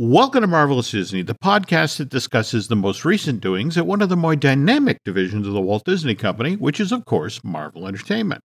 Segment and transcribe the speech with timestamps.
[0.00, 4.08] Welcome to Marvelous Disney, the podcast that discusses the most recent doings at one of
[4.08, 8.40] the more dynamic divisions of the Walt Disney Company, which is, of course, Marvel Entertainment.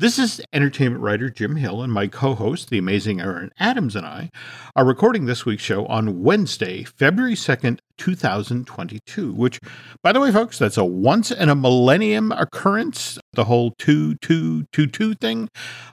[0.00, 4.04] This is entertainment writer Jim Hill, and my co host, the amazing Aaron Adams, and
[4.04, 4.30] I
[4.74, 9.60] are recording this week's show on Wednesday, February 2nd, 2022, which,
[10.02, 15.48] by the way, folks, that's a once in a millennium occurrence, the whole 2222 thing.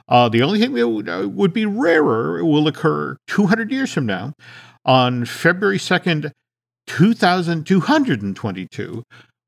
[0.08, 4.06] Uh, the only thing that would, uh, would be rarer will occur 200 years from
[4.06, 4.34] now
[4.84, 6.30] on February 2nd,
[6.86, 9.02] 2222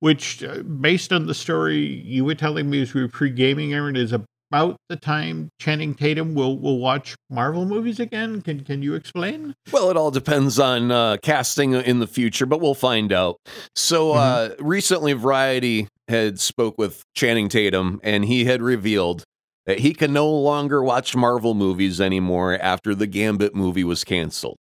[0.04, 3.96] which, uh, based on the story you were telling me as we were pre-gaming, Aaron,
[3.96, 8.42] is about the time Channing Tatum will will watch Marvel movies again.
[8.42, 9.54] Can can you explain?
[9.72, 13.38] Well, it all depends on uh, casting in the future, but we'll find out.
[13.74, 14.52] So mm-hmm.
[14.52, 19.24] uh, recently, Variety had spoke with Channing Tatum, and he had revealed
[19.64, 24.58] that he can no longer watch Marvel movies anymore after the Gambit movie was canceled.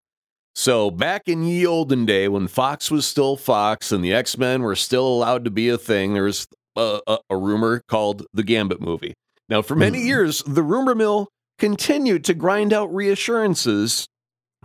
[0.56, 4.62] So, back in ye olden day, when Fox was still Fox and the X Men
[4.62, 8.44] were still allowed to be a thing, there was a, a, a rumor called the
[8.44, 9.14] Gambit movie.
[9.50, 10.06] Now, for many mm.
[10.06, 14.08] years, the rumor mill continued to grind out reassurances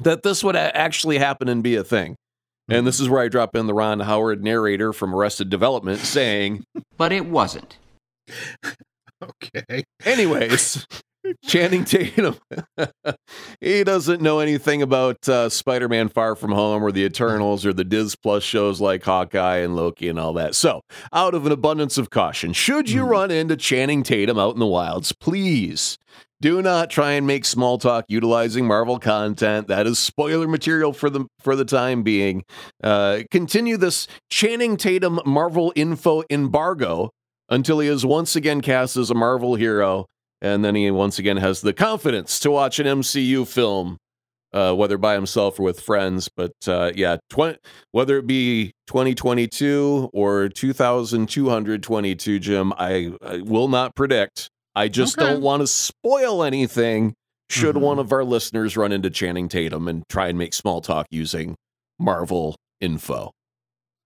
[0.00, 2.16] that this would actually happen and be a thing.
[2.68, 6.64] And this is where I drop in the Ron Howard narrator from Arrested Development saying,
[6.96, 7.78] But it wasn't.
[9.22, 9.84] okay.
[10.04, 10.84] Anyways,
[11.44, 12.36] Channing Tatum.
[13.60, 17.72] he doesn't know anything about uh, Spider Man Far From Home or the Eternals or
[17.72, 20.54] the Diz Plus shows like Hawkeye and Loki and all that.
[20.54, 20.82] So,
[21.12, 23.08] out of an abundance of caution, should you mm.
[23.08, 25.98] run into Channing Tatum out in the wilds, please
[26.40, 29.68] do not try and make small talk utilizing Marvel content.
[29.68, 32.44] That is spoiler material for the for the time being.
[32.82, 37.10] Uh, continue this Channing Tatum Marvel info embargo
[37.48, 40.06] until he is once again cast as a Marvel hero
[40.40, 43.98] and then he once again has the confidence to watch an MCU film,
[44.52, 46.28] uh, whether by himself or with friends.
[46.34, 47.58] But uh, yeah, tw-
[47.92, 54.50] whether it be 2022 or 2222, Jim, I, I will not predict.
[54.74, 55.32] I just okay.
[55.32, 57.14] don't want to spoil anything
[57.48, 57.84] should mm-hmm.
[57.84, 61.56] one of our listeners run into Channing Tatum and try and make small talk using
[61.98, 63.30] Marvel info.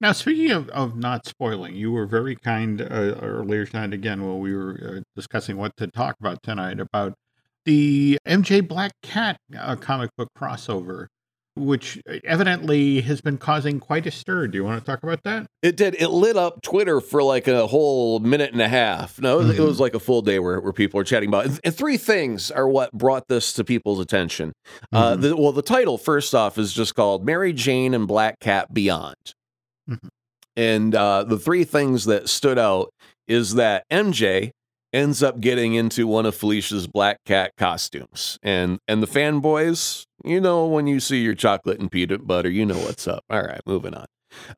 [0.01, 2.85] Now, speaking of, of not spoiling, you were very kind uh,
[3.21, 7.13] earlier tonight again while we were uh, discussing what to talk about tonight about
[7.67, 11.09] the MJ Black Cat uh, comic book crossover,
[11.55, 14.47] which evidently has been causing quite a stir.
[14.47, 15.47] Do you want to talk about that?
[15.61, 15.95] It did.
[15.97, 19.21] It lit up Twitter for like a whole minute and a half.
[19.21, 19.51] No, mm-hmm.
[19.51, 21.61] it was like a full day where, where people are chatting about it.
[21.63, 24.55] And three things are what brought this to people's attention.
[24.95, 24.97] Uh, mm-hmm.
[24.97, 28.73] Uh, the, well, the title, first off, is just called Mary Jane and Black Cat
[28.73, 29.35] Beyond.
[29.91, 30.09] Mm-hmm.
[30.57, 32.93] And uh, the three things that stood out
[33.29, 34.51] is that MJ
[34.93, 38.39] ends up getting into one of Felicia's black cat costumes.
[38.43, 42.67] And and the fanboys, you know when you see your chocolate and peanut butter, you
[42.67, 43.25] know what's up.
[43.31, 44.07] All right, moving on.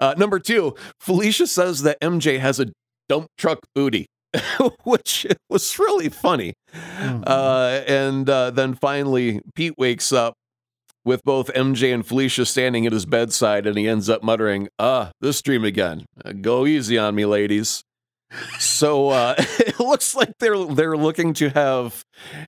[0.00, 2.66] Uh, number two, Felicia says that MJ has a
[3.09, 4.06] dump truck booty.
[4.84, 6.54] which was really funny.
[6.75, 7.25] Mm-hmm.
[7.26, 10.32] Uh, and uh, then finally, Pete wakes up
[11.05, 15.11] with both MJ and Felicia standing at his bedside, and he ends up muttering, Ah,
[15.21, 16.07] this dream again.
[16.25, 17.83] Uh, go easy on me, ladies.
[18.59, 22.03] so uh, it looks like they're they're looking to have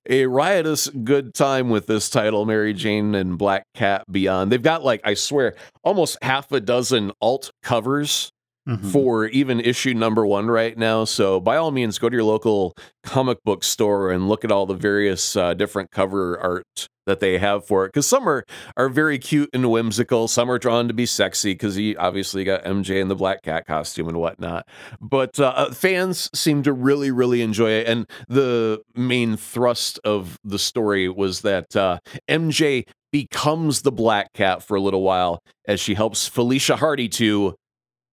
[0.09, 4.51] a riotous good time with this title, Mary Jane and Black Cat Beyond.
[4.51, 8.31] They've got like I swear almost half a dozen alt covers
[8.67, 8.89] mm-hmm.
[8.89, 11.05] for even issue number one right now.
[11.05, 14.65] So by all means, go to your local comic book store and look at all
[14.65, 18.43] the various uh, different cover art that they have for it because some are
[18.77, 22.63] are very cute and whimsical some are drawn to be sexy because he obviously got
[22.63, 24.67] mj in the black cat costume and whatnot
[24.99, 30.39] but uh, uh, fans seem to really really enjoy it and the main thrust of
[30.43, 31.99] the story was that uh,
[32.29, 37.55] mj becomes the black cat for a little while as she helps felicia hardy to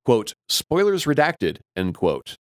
[0.05, 2.37] quote spoilers redacted end quote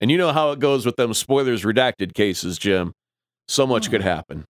[0.00, 2.92] and you know how it goes with them spoilers redacted cases jim
[3.48, 4.08] so much could hmm.
[4.08, 4.44] happen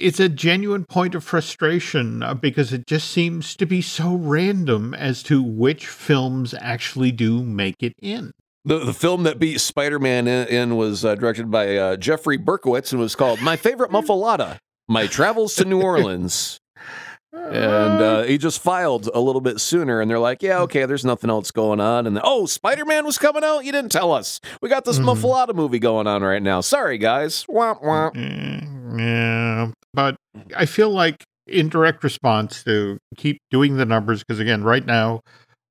[0.00, 4.94] it's a genuine point of frustration uh, because it just seems to be so random
[4.94, 8.32] as to which films actually do make it in.
[8.64, 12.38] The, the film that beat Spider Man in, in, was uh, directed by uh, Jeffrey
[12.38, 14.58] Berkowitz and was called My Favorite Muffalata
[14.88, 16.58] My Travels to New Orleans.
[17.32, 21.04] And uh, he just filed a little bit sooner, and they're like, "Yeah, okay, there's
[21.04, 23.64] nothing else going on." And then, oh, Spider Man was coming out.
[23.64, 24.40] You didn't tell us.
[24.60, 25.04] We got this mm.
[25.04, 26.60] Muffalata movie going on right now.
[26.60, 27.44] Sorry, guys.
[27.44, 28.14] Womp womp.
[28.14, 30.16] Mm, yeah, but
[30.56, 35.20] I feel like in direct response to keep doing the numbers because again, right now,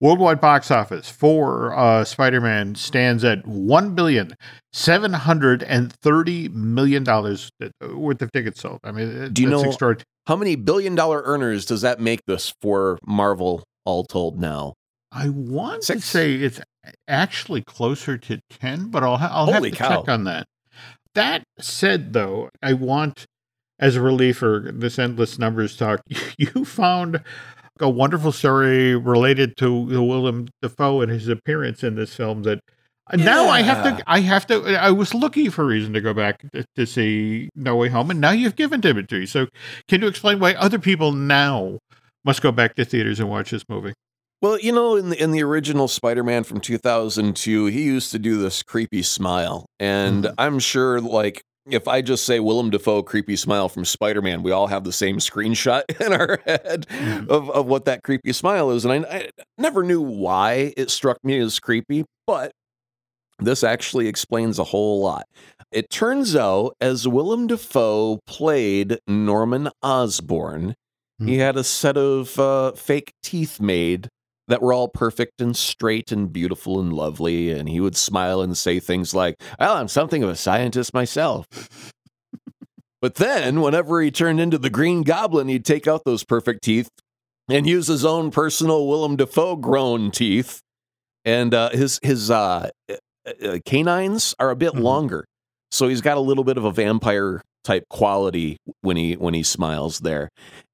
[0.01, 4.35] worldwide box office for uh, Spider-Man stands at one billion
[4.73, 7.49] seven hundred and thirty million dollars
[7.81, 8.79] worth of tickets sold.
[8.83, 9.73] I mean, do you know
[10.27, 14.73] how many billion dollar earners does that make this for Marvel all told now?
[15.11, 16.01] I want Six?
[16.01, 16.61] to say it's
[17.07, 19.99] actually closer to ten, but I'll I'll Holy have to cow.
[19.99, 20.45] check on that.
[21.15, 23.25] That said, though, I want
[23.79, 26.01] as a relief for this endless numbers talk,
[26.37, 27.23] you found
[27.81, 32.59] a wonderful story related to Willem Dafoe and his appearance in this film that
[33.15, 33.25] yeah.
[33.25, 36.13] now I have to I have to I was looking for a reason to go
[36.13, 39.25] back to, to see No Way Home and now you've given it to me.
[39.25, 39.47] So
[39.87, 41.79] can you explain why other people now
[42.23, 43.93] must go back to theaters and watch this movie?
[44.41, 48.37] Well, you know, in the in the original Spider-Man from 2002, he used to do
[48.37, 50.35] this creepy smile, and mm-hmm.
[50.37, 51.41] I'm sure like
[51.71, 54.93] if I just say Willem Dafoe creepy smile from Spider Man, we all have the
[54.93, 57.29] same screenshot in our head mm-hmm.
[57.29, 58.85] of, of what that creepy smile is.
[58.85, 62.51] And I, I never knew why it struck me as creepy, but
[63.39, 65.25] this actually explains a whole lot.
[65.71, 71.27] It turns out, as Willem Dafoe played Norman Osborn, mm-hmm.
[71.27, 74.09] he had a set of uh, fake teeth made
[74.49, 77.51] that were all perfect and straight and beautiful and lovely.
[77.51, 81.47] And he would smile and say things like, Well, I'm something of a scientist myself.
[83.01, 86.89] but then, whenever he turned into the Green Goblin, he'd take out those perfect teeth
[87.49, 90.61] and use his own personal Willem Dafoe grown teeth.
[91.25, 92.95] And uh, his his uh, uh,
[93.43, 94.83] uh canines are a bit mm-hmm.
[94.83, 95.25] longer,
[95.69, 99.43] so he's got a little bit of a vampire type quality when he when he
[99.43, 100.29] smiles there.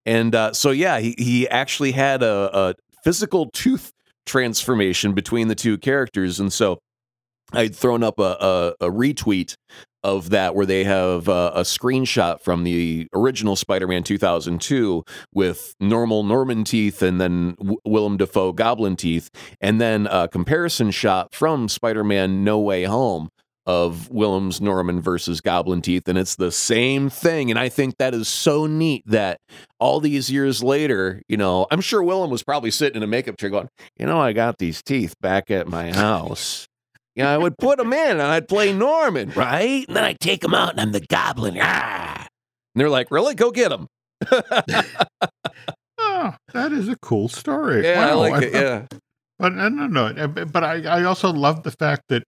[0.06, 2.76] And uh, so yeah, he he actually had a, a,
[3.06, 3.92] physical tooth
[4.26, 6.40] transformation between the two characters.
[6.40, 6.80] And so
[7.54, 9.54] I'd thrown up a, a, a retweet
[10.04, 15.04] of that where they have a, a screenshot from the original Spider-Man 2002
[15.34, 19.30] with normal Norman teeth and then w- Willem Dafoe Goblin teeth,
[19.62, 23.30] and then a comparison shot from Spider-Man No Way Home
[23.66, 27.50] of Willem's Norman versus Goblin Teeth, and it's the same thing.
[27.50, 29.40] And I think that is so neat that
[29.80, 33.38] all these years later, you know, I'm sure Willem was probably sitting in a makeup
[33.38, 36.68] chair going, you know, I got these teeth back at my house.
[37.16, 39.88] You know, I would put them in and I'd play Norman, right?
[39.88, 41.58] And then I'd take them out and I'm the Goblin.
[41.62, 42.28] Ah!
[42.76, 43.36] And they're like, really?
[43.36, 43.88] Go get them.
[45.98, 47.84] oh, that is a cool story.
[47.84, 48.12] Yeah, wow.
[48.12, 48.54] I like it.
[48.54, 48.86] Yeah.
[49.40, 50.28] But no, no, no.
[50.28, 52.24] But I, I also love the fact that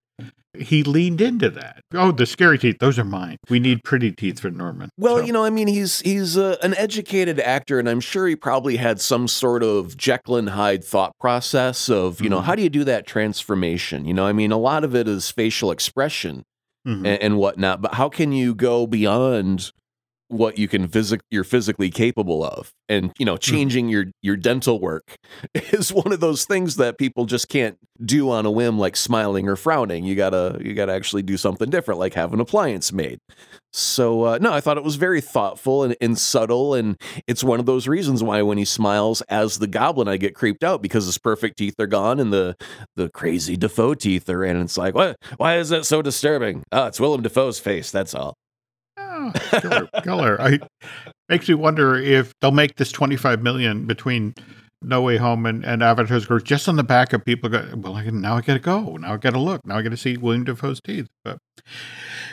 [0.60, 1.82] he leaned into that.
[1.94, 3.38] Oh, the scary teeth, those are mine.
[3.50, 4.90] We need pretty teeth for Norman.
[4.98, 5.24] Well, so.
[5.24, 8.78] you know, I mean, he's he's uh, an educated actor, and I'm sure he probably
[8.78, 12.36] had some sort of Jekyll and Hyde thought process of, you mm-hmm.
[12.36, 14.06] know, how do you do that transformation?
[14.06, 16.44] You know, I mean, a lot of it is facial expression
[16.88, 17.06] mm-hmm.
[17.06, 19.72] and, and whatnot, but how can you go beyond
[20.30, 23.40] what you can physic you're physically capable of and you know hmm.
[23.40, 25.16] changing your your dental work
[25.54, 29.48] is one of those things that people just can't do on a whim like smiling
[29.48, 30.04] or frowning.
[30.06, 33.20] You gotta you gotta actually do something different like have an appliance made.
[33.74, 37.60] So uh, no i thought it was very thoughtful and, and subtle and it's one
[37.60, 41.06] of those reasons why when he smiles as the goblin i get creeped out because
[41.06, 42.56] his perfect teeth are gone and the
[42.96, 44.56] the crazy defoe teeth are in.
[44.56, 46.64] And it's like what why is that so disturbing?
[46.72, 48.36] Oh it's willem dafoe's face that's all
[49.36, 50.42] Oh, killer, killer.
[50.42, 50.60] I
[51.30, 54.34] makes me wonder if they'll make this 25 million between
[54.82, 57.96] No Way Home and, and Avatar's Growth just on the back of people go, well,
[57.96, 58.98] I, can, now I got to go.
[58.98, 59.66] Now I got to look.
[59.66, 61.08] Now I got to see William Dafoe's teeth.
[61.24, 61.40] But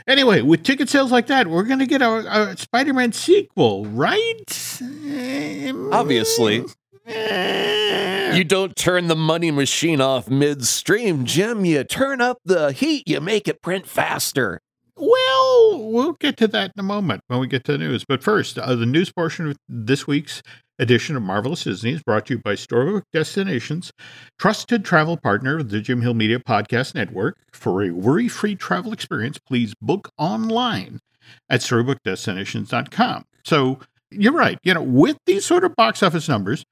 [0.06, 3.86] anyway, with ticket sales like that, we're going to get a, a Spider Man sequel,
[3.86, 4.80] right?
[4.80, 6.64] Um, Obviously.
[7.06, 8.34] Eh.
[8.34, 11.64] You don't turn the money machine off midstream, Jim.
[11.64, 14.60] You turn up the heat, you make it print faster.
[14.96, 18.04] Well, we'll get to that in a moment when we get to the news.
[18.06, 20.42] But first, uh, the news portion of this week's
[20.78, 23.92] edition of Marvelous Disney is brought to you by Storybook Destinations,
[24.38, 27.36] trusted travel partner of the Jim Hill Media Podcast Network.
[27.52, 31.00] For a worry free travel experience, please book online
[31.48, 33.24] at StorybookDestinations.com.
[33.44, 34.58] So you're right.
[34.62, 36.64] You know, with these sort of box office numbers,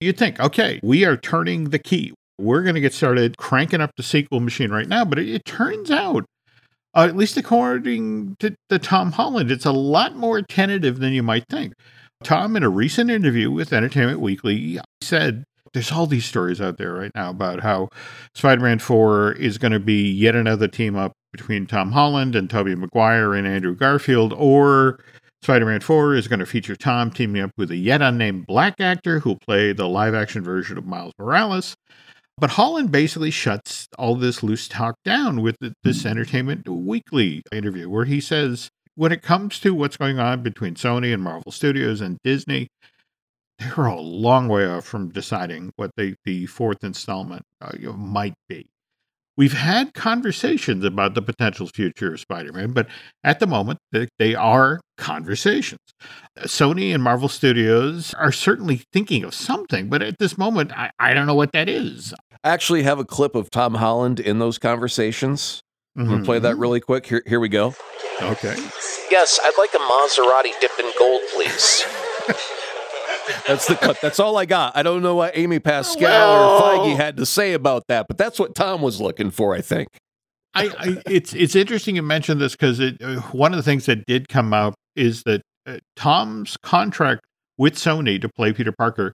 [0.00, 2.14] you'd think, okay, we are turning the key.
[2.38, 5.04] We're going to get started cranking up the sequel machine right now.
[5.04, 6.24] But it, it turns out
[6.94, 11.22] uh, at least according to, to Tom Holland, it's a lot more tentative than you
[11.22, 11.74] might think.
[12.22, 16.92] Tom, in a recent interview with Entertainment Weekly, said there's all these stories out there
[16.92, 17.88] right now about how
[18.34, 22.48] Spider Man 4 is going to be yet another team up between Tom Holland and
[22.48, 25.00] Tobey Maguire and Andrew Garfield, or
[25.42, 28.74] Spider Man 4 is going to feature Tom teaming up with a yet unnamed black
[28.80, 31.74] actor who'll play the live action version of Miles Morales.
[32.42, 38.04] But Holland basically shuts all this loose talk down with this Entertainment Weekly interview, where
[38.04, 42.18] he says, when it comes to what's going on between Sony and Marvel Studios and
[42.24, 42.66] Disney,
[43.60, 48.66] they're a long way off from deciding what the, the fourth installment uh, might be.
[49.36, 52.88] We've had conversations about the potential future of Spider Man, but
[53.22, 53.78] at the moment,
[54.18, 55.78] they are conversations.
[56.40, 61.14] Sony and Marvel Studios are certainly thinking of something, but at this moment, I, I
[61.14, 62.12] don't know what that is.
[62.44, 65.62] I actually have a clip of Tom Holland in those conversations.
[65.96, 66.00] Mm-hmm.
[66.00, 67.06] I'm going to play that really quick.
[67.06, 67.74] Here, here we go.
[68.20, 68.56] Okay.
[69.10, 71.84] Yes, I'd like a Maserati dipped in gold, please.
[73.46, 74.00] That's the cut.
[74.00, 74.76] That's all I got.
[74.76, 78.18] I don't know what Amy Pascal well, or Feige had to say about that, but
[78.18, 79.88] that's what Tom was looking for, I think.
[80.54, 84.04] I, I it's it's interesting you mentioned this because uh, one of the things that
[84.06, 87.22] did come out is that uh, Tom's contract
[87.56, 89.12] with Sony to play Peter Parker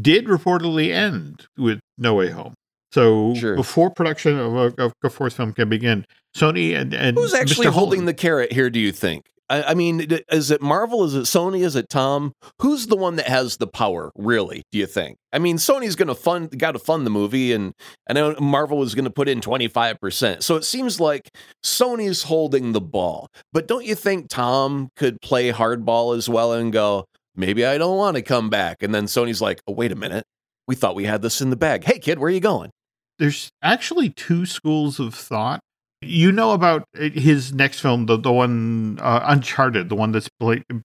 [0.00, 2.54] did reportedly end with No Way Home.
[2.92, 3.54] So sure.
[3.54, 7.66] before production of a, of a fourth film can begin, Sony and, and who's actually
[7.66, 7.72] Mr.
[7.72, 8.70] holding the carrot here?
[8.70, 9.26] Do you think?
[9.50, 11.04] I, I, mean, is it Marvel?
[11.04, 11.64] Is it Sony?
[11.64, 12.34] Is it Tom?
[12.60, 14.12] Who's the one that has the power?
[14.14, 14.62] Really?
[14.72, 15.16] Do you think?
[15.32, 17.72] I mean, Sony's going to fund, got to fund the movie, and
[18.08, 20.42] I know Marvel is going to put in twenty five percent.
[20.42, 21.30] So it seems like
[21.64, 23.28] Sony's holding the ball.
[23.52, 27.06] But don't you think Tom could play hardball as well and go,
[27.38, 30.24] maybe I don't want to come back, and then Sony's like, oh, wait a minute,
[30.66, 31.84] we thought we had this in the bag.
[31.84, 32.70] Hey, kid, where are you going?
[33.18, 35.60] There's actually two schools of thought
[36.00, 40.28] you know about uh, his next film, the the one uh, Uncharted, the one that's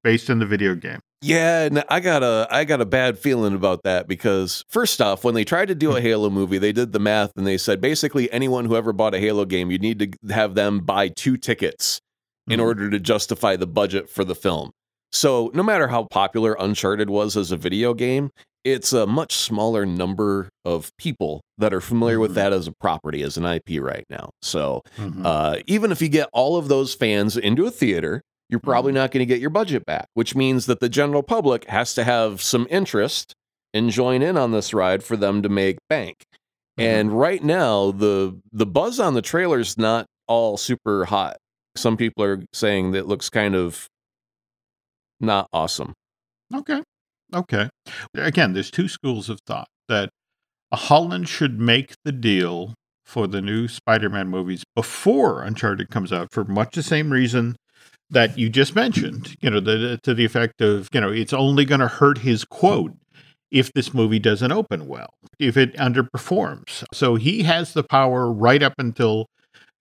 [0.04, 1.00] based in the video game.
[1.22, 5.24] Yeah, and I got a I got a bad feeling about that because first off,
[5.24, 6.08] when they tried to do a hmm.
[6.08, 9.20] Halo movie, they did the math and they said basically anyone who ever bought a
[9.20, 12.02] Halo game, you need to have them buy two tickets
[12.48, 12.66] in mm-hmm.
[12.66, 14.72] order to justify the budget for the film.
[15.14, 18.32] So, no matter how popular Uncharted was as a video game,
[18.64, 22.22] it's a much smaller number of people that are familiar mm-hmm.
[22.22, 24.30] with that as a property as an IP right now.
[24.42, 25.26] So mm-hmm.
[25.26, 29.02] uh, even if you get all of those fans into a theater, you're probably mm-hmm.
[29.02, 32.04] not going to get your budget back, which means that the general public has to
[32.04, 33.34] have some interest
[33.74, 36.24] and join in on this ride for them to make bank.
[36.80, 36.82] Mm-hmm.
[36.82, 41.38] And right now, the the buzz on the trailer is not all super hot.
[41.76, 43.88] Some people are saying that looks kind of
[45.20, 45.94] not awesome.
[46.54, 46.82] Okay.
[47.34, 47.70] Okay.
[48.16, 50.10] Again, there's two schools of thought that
[50.74, 52.74] Holland should make the deal
[53.06, 57.56] for the new Spider-Man movies before Uncharted comes out for much the same reason
[58.10, 59.36] that you just mentioned.
[59.42, 62.46] You know, the, to the effect of you know it's only going to hurt his
[62.46, 62.94] quote
[63.52, 66.84] if this movie doesn't open well, if it underperforms.
[66.94, 69.28] So he has the power right up until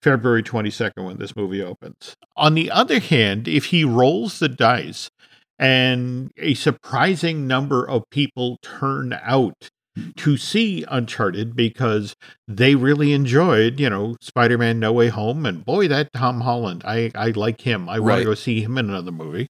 [0.02, 2.16] February 22nd when this movie opens.
[2.36, 5.10] On the other hand, if he rolls the dice
[5.58, 9.70] and a surprising number of people turn out
[10.16, 12.16] to see Uncharted because
[12.48, 15.44] they really enjoyed, you know, Spider Man No Way Home.
[15.46, 17.88] And boy, that Tom Holland, I, I like him.
[17.88, 18.00] I right.
[18.00, 19.48] want to go see him in another movie.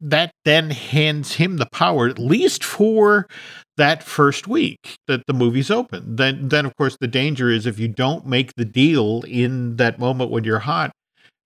[0.00, 3.28] That then hands him the power, at least for
[3.76, 6.16] that first week that the movie's open.
[6.16, 9.98] Then, then of course, the danger is if you don't make the deal in that
[9.98, 10.92] moment when you're hot,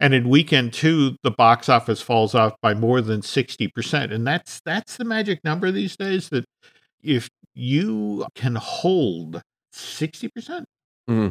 [0.01, 4.13] and in weekend two, the box office falls off by more than 60%.
[4.13, 6.45] And that's that's the magic number these days that
[7.03, 9.43] if you can hold
[9.75, 11.29] 60%, mm-hmm.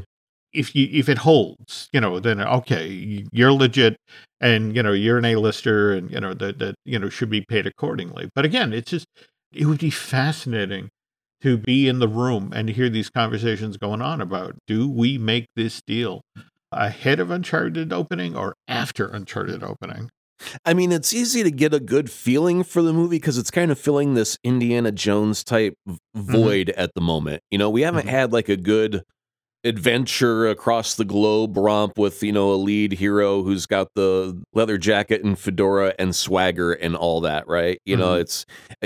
[0.52, 3.96] if you if it holds, you know, then okay, you're legit
[4.42, 7.42] and you know, you're an A-lister and you know that that you know should be
[7.42, 8.30] paid accordingly.
[8.36, 9.06] But again, it's just
[9.54, 10.90] it would be fascinating
[11.42, 15.18] to be in the room and to hear these conversations going on about do we
[15.18, 16.22] make this deal
[16.72, 20.10] ahead of Uncharted opening or after Uncharted opening?
[20.66, 23.72] I mean, it's easy to get a good feeling for the movie because it's kind
[23.72, 25.74] of filling this Indiana Jones type
[26.14, 26.80] void mm-hmm.
[26.80, 27.42] at the moment.
[27.50, 28.10] You know, we haven't mm-hmm.
[28.10, 29.04] had like a good
[29.68, 34.78] adventure across the globe romp with you know a lead hero who's got the leather
[34.78, 38.02] jacket and fedora and swagger and all that right you mm-hmm.
[38.02, 38.46] know it's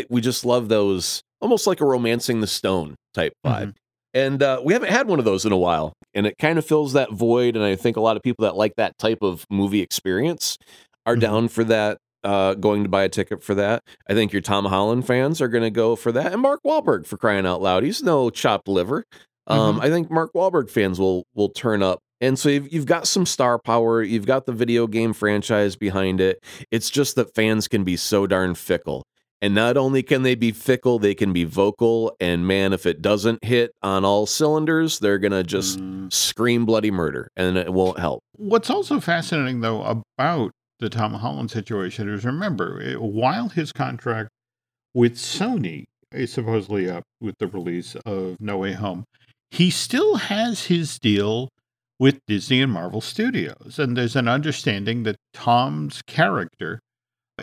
[0.10, 3.70] we just love those almost like a romancing the stone type vibe mm-hmm.
[4.14, 6.66] and uh, we haven't had one of those in a while and it kind of
[6.66, 9.46] fills that void and i think a lot of people that like that type of
[9.50, 10.58] movie experience
[11.06, 11.22] are mm-hmm.
[11.22, 13.82] down for that uh, going to buy a ticket for that.
[14.08, 17.08] I think your Tom Holland fans are going to go for that, and Mark Wahlberg
[17.08, 17.84] for crying out loud.
[17.84, 19.06] He's no chopped liver.
[19.48, 19.82] Um, mm-hmm.
[19.82, 22.00] I think Mark Wahlberg fans will will turn up.
[22.20, 24.04] And so you've, you've got some star power.
[24.04, 26.44] You've got the video game franchise behind it.
[26.70, 29.04] It's just that fans can be so darn fickle.
[29.42, 32.16] And not only can they be fickle, they can be vocal.
[32.20, 36.14] And man, if it doesn't hit on all cylinders, they're going to just mm.
[36.14, 38.22] scream bloody murder and it won't help.
[38.34, 44.30] What's also fascinating, though, about the Tom Holland situation is remember, while his contract
[44.94, 49.06] with Sony is supposedly up with the release of No Way Home,
[49.52, 51.50] he still has his deal
[52.00, 53.78] with Disney and Marvel Studios.
[53.78, 56.80] And there's an understanding that Tom's character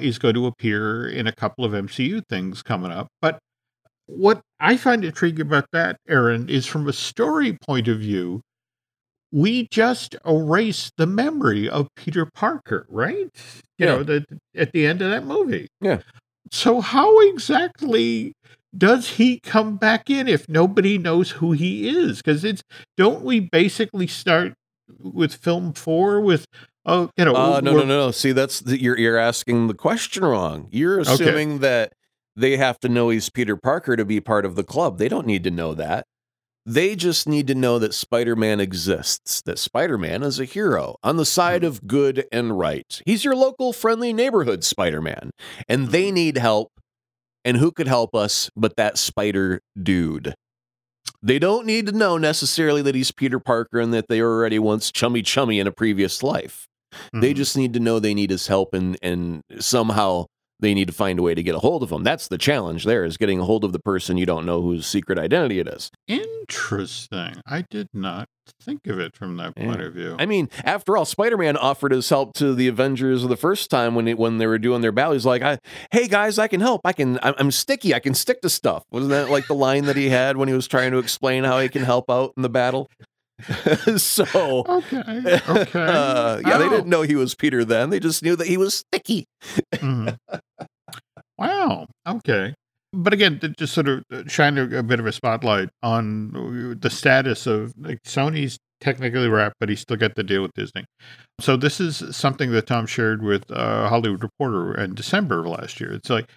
[0.00, 3.08] is going to appear in a couple of MCU things coming up.
[3.20, 3.38] But
[4.06, 8.40] what I find intriguing about that, Aaron, is from a story point of view,
[9.30, 13.30] we just erase the memory of Peter Parker, right?
[13.76, 13.86] You yeah.
[13.86, 14.24] know, the,
[14.56, 15.68] at the end of that movie.
[15.82, 16.00] Yeah.
[16.50, 18.32] So, how exactly
[18.76, 22.18] does he come back in if nobody knows who he is?
[22.18, 22.62] Because it's
[22.96, 24.54] don't we basically start
[24.98, 26.46] with film four with
[26.86, 29.74] oh you know uh, no no no no see that's the, you're you're asking the
[29.74, 30.68] question wrong.
[30.70, 31.58] You're assuming okay.
[31.58, 31.92] that
[32.36, 34.98] they have to know he's Peter Parker to be part of the club.
[34.98, 36.04] They don't need to know that.
[36.64, 40.96] They just need to know that Spider Man exists, that Spider Man is a hero
[41.02, 43.00] on the side of good and right.
[43.06, 45.30] He's your local friendly neighborhood Spider Man,
[45.66, 46.70] and they need help
[47.44, 50.34] and who could help us but that spider dude?
[51.22, 54.58] They don't need to know necessarily that he's Peter Parker and that they were already
[54.58, 56.66] once chummy chummy in a previous life.
[56.92, 57.20] Mm-hmm.
[57.20, 60.26] They just need to know they need his help and and somehow
[60.60, 62.02] they need to find a way to get a hold of him.
[62.02, 64.86] That's the challenge there is getting a hold of the person you don't know whose
[64.86, 65.90] secret identity it is.
[66.06, 67.40] Interesting.
[67.46, 68.28] I did not
[68.60, 69.66] think of it from that yeah.
[69.66, 70.16] point of view.
[70.18, 74.08] I mean, after all, Spider-Man offered his help to the Avengers the first time when
[74.08, 75.12] it, when they were doing their battle.
[75.12, 75.58] He's like, I,
[75.90, 76.80] "Hey guys, I can help.
[76.84, 77.18] I can.
[77.22, 77.94] I'm, I'm sticky.
[77.94, 80.54] I can stick to stuff." Wasn't that like the line that he had when he
[80.54, 82.90] was trying to explain how he can help out in the battle?
[83.96, 85.40] so okay, okay,
[85.74, 86.58] uh, yeah, oh.
[86.58, 87.90] they didn't know he was Peter then.
[87.90, 89.26] They just knew that he was sticky.
[89.74, 90.08] mm-hmm.
[91.38, 91.86] Wow.
[92.04, 92.52] Okay.
[92.92, 96.74] But again, to just sort of uh, shine a, bit of a spotlight on uh,
[96.76, 100.84] the status of like Sony's technically wrapped, but he still got the deal with Disney.
[101.40, 105.80] So this is something that Tom shared with uh, Hollywood Reporter in December of last
[105.80, 105.92] year.
[105.92, 106.28] It's like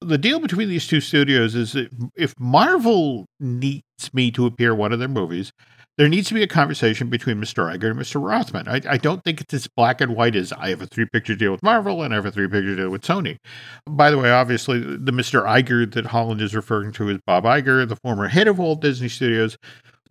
[0.00, 1.76] the deal between these two studios is
[2.16, 5.52] if Marvel needs me to appear one of their movies,
[5.96, 7.72] there needs to be a conversation between Mr.
[7.72, 8.22] Iger and Mr.
[8.22, 8.68] Rothman.
[8.68, 11.34] I, I, don't think it's as black and white as I have a three picture
[11.34, 13.38] deal with Marvel and I have a three picture deal with Sony.
[13.86, 15.44] By the way, obviously, the Mr.
[15.44, 19.08] Iger that Holland is referring to is Bob Iger, the former head of Walt Disney
[19.08, 19.56] Studios.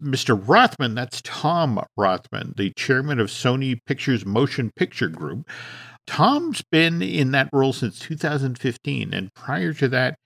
[0.01, 0.39] Mr.
[0.45, 5.49] Rothman, that's Tom Rothman, the chairman of Sony Pictures Motion Picture Group.
[6.05, 10.19] Tom's been in that role since 2015, and prior to that,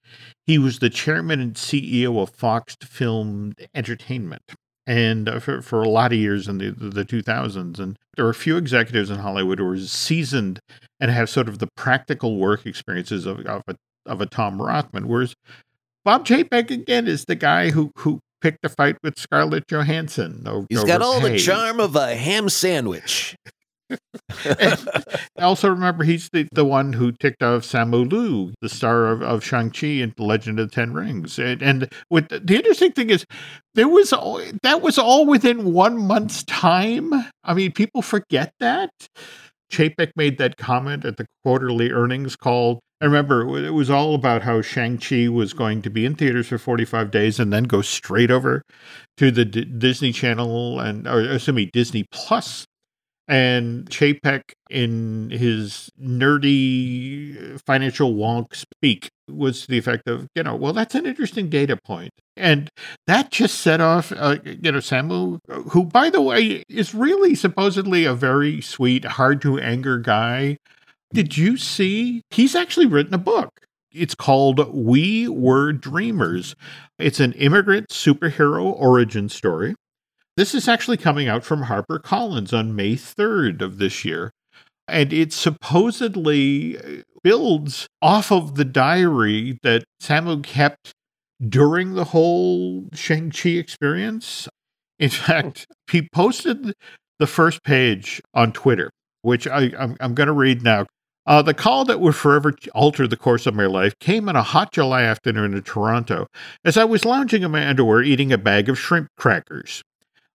[0.45, 4.41] he was the chairman and CEO of Fox Film Entertainment
[4.89, 7.77] and uh, for, for a lot of years in the, the 2000s.
[7.77, 10.59] And there are a few executives in Hollywood who are seasoned
[10.99, 13.75] and have sort of the practical work experiences of, of, a,
[14.07, 15.07] of a Tom Rothman.
[15.07, 15.35] Whereas
[16.03, 20.47] Bob Chapek, again, is the guy who, who picked a fight with Scarlett Johansson.
[20.47, 23.35] Over, He's got all the charm of a ham sandwich.
[25.39, 29.43] also remember he's the, the one who ticked off Simu Liu, the star of, of
[29.43, 31.37] Shang-Chi and The Legend of the Ten Rings.
[31.39, 33.25] And, and with the interesting thing is
[33.75, 37.13] there was all, that was all within one month's time.
[37.43, 38.91] I mean, people forget that.
[39.71, 42.79] Chapek made that comment at the quarterly earnings call.
[43.01, 46.57] I remember it was all about how Shang-Chi was going to be in theaters for
[46.57, 48.61] 45 days and then go straight over
[49.17, 52.65] to the D- Disney Channel and, or excuse me, Disney Plus
[53.29, 60.55] and Chapek, in his nerdy financial wonk speak, was to the effect of, you know,
[60.55, 62.11] well, that's an interesting data point.
[62.35, 62.69] And
[63.05, 65.39] that just set off, uh, you know, Simu,
[65.69, 70.57] who, by the way, is really supposedly a very sweet, hard to anger guy.
[71.13, 72.23] Did you see?
[72.31, 73.59] He's actually written a book
[73.91, 76.55] It's called We Were Dreamers.
[76.97, 79.75] It's an immigrant superhero origin story.
[80.39, 84.31] This is actually coming out from HarperCollins on May 3rd of this year.
[84.87, 90.93] And it supposedly uh, builds off of the diary that Simu kept
[91.45, 94.47] during the whole Shang-Chi experience.
[94.97, 96.73] In fact, he posted
[97.17, 98.91] the first page on Twitter,
[99.23, 100.85] which I, I'm, I'm going to read now.
[101.25, 104.43] Uh, the call that would forever alter the course of my life came on a
[104.43, 106.27] hot July afternoon in Toronto
[106.63, 109.83] as I was lounging in my underwear eating a bag of shrimp crackers.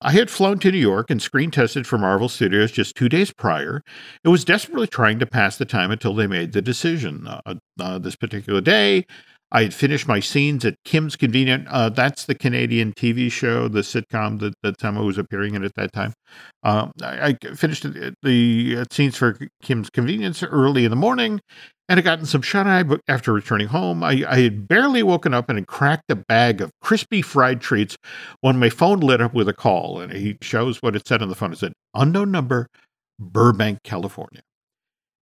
[0.07, 3.33] I had flown to New York and screen tested for Marvel Studios just two days
[3.33, 3.83] prior
[4.23, 7.27] and was desperately trying to pass the time until they made the decision.
[7.27, 9.07] Uh, uh, this particular day,
[9.55, 11.69] I had finished my scenes at Kim's Convenience.
[11.71, 15.77] Uh, that's the Canadian TV show, the sitcom that, that Simu was appearing in at
[15.77, 16.13] that time.
[16.65, 21.41] Uh, I, I, finished the uh, scenes for Kim's Convenience early in the morning
[21.89, 22.83] and had gotten some shut eye.
[22.83, 26.61] But after returning home, I, I, had barely woken up and had cracked a bag
[26.61, 27.97] of crispy fried treats
[28.41, 30.01] when my phone lit up with a call.
[30.01, 31.53] And he shows what it said on the phone.
[31.53, 32.67] It said, unknown number,
[33.21, 34.41] Burbank, California.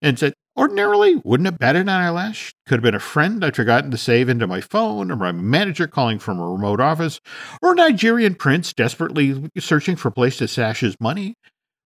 [0.03, 2.53] And said, Ordinarily, wouldn't have batted an eyelash.
[2.67, 5.87] Could have been a friend I'd forgotten to save into my phone, or my manager
[5.87, 7.21] calling from a remote office,
[7.63, 11.35] or a Nigerian prince desperately searching for a place to stash his money.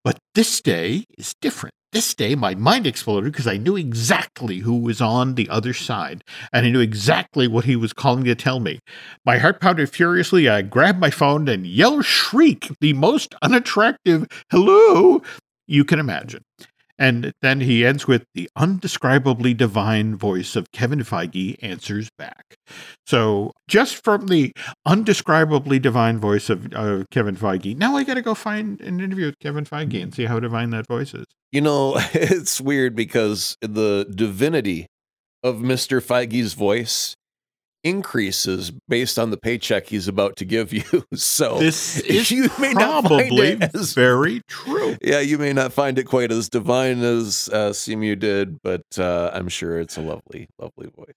[0.05, 1.73] But this day is different.
[1.91, 6.23] This day, my mind exploded because I knew exactly who was on the other side,
[6.51, 8.79] and I knew exactly what he was calling to tell me.
[9.25, 10.47] My heart pounded furiously.
[10.47, 15.21] I grabbed my phone and yelled, shriek, the most unattractive hello
[15.67, 16.43] you can imagine.
[16.99, 22.55] And then he ends with the undescribably divine voice of Kevin Feige answers back.
[23.07, 24.51] So, just from the
[24.87, 29.25] undescribably divine voice of uh, Kevin Feige, now I got to go find an interview
[29.25, 31.25] with Kevin Feige and see how divine that voice is.
[31.51, 34.87] You know, it's weird because the divinity
[35.43, 36.01] of Mr.
[36.01, 37.15] Feige's voice
[37.83, 40.83] increases based on the paycheck he's about to give you.
[41.13, 44.97] So this is you may probably not as, very true.
[45.01, 49.29] Yeah, you may not find it quite as divine as uh, Simu did, but uh,
[49.33, 51.13] I'm sure it's a lovely, lovely voice.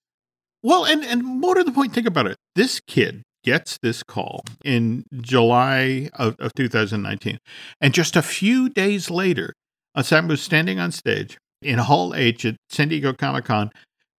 [0.63, 2.37] Well, and and more to the point, think about it.
[2.55, 7.39] This kid gets this call in July of, of 2019,
[7.81, 9.55] and just a few days later,
[10.03, 13.71] Sam was standing on stage in Hall H at San Diego Comic Con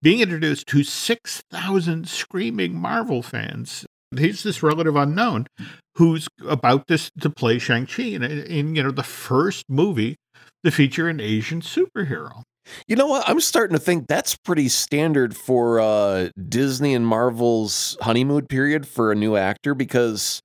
[0.07, 3.85] being introduced to 6,000 screaming Marvel fans.
[4.17, 5.47] He's this relative unknown
[5.95, 10.15] who's about to, to play Shang-Chi in, in, you know, the first movie
[10.63, 12.43] to feature an Asian superhero.
[12.87, 13.27] You know what?
[13.27, 19.11] I'm starting to think that's pretty standard for uh, Disney and Marvel's honeymoon period for
[19.11, 20.39] a new actor because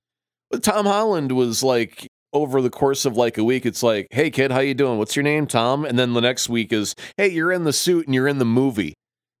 [0.61, 4.51] Tom Holland was like over the course of like a week it's like hey kid
[4.51, 7.51] how you doing what's your name tom and then the next week is hey you're
[7.51, 8.95] in the suit and you're in the movie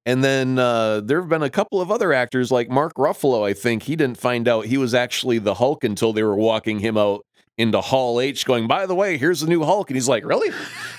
[0.05, 3.47] and then uh, there have been a couple of other actors, like Mark Ruffalo.
[3.47, 6.79] I think he didn't find out he was actually the Hulk until they were walking
[6.79, 7.25] him out
[7.57, 10.49] into Hall H, going, "By the way, here's the new Hulk," and he's like, "Really?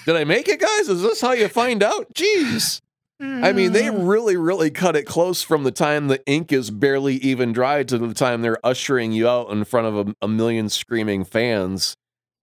[0.06, 0.88] Did I make it, guys?
[0.88, 2.80] Is this how you find out?" Jeez.
[3.20, 4.08] I mean, they mm.
[4.08, 7.96] really, really cut it close from the time the ink is barely even dry to
[7.96, 11.96] the time they're ushering you out in front of a, a million screaming fans.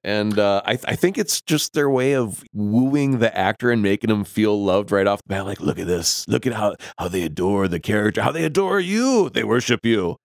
[0.03, 3.83] And uh, I, th- I think it's just their way of wooing the actor and
[3.83, 5.45] making him feel loved right off the bat.
[5.45, 6.27] Like, look at this.
[6.27, 9.29] Look at how, how they adore the character, how they adore you.
[9.29, 10.17] They worship you.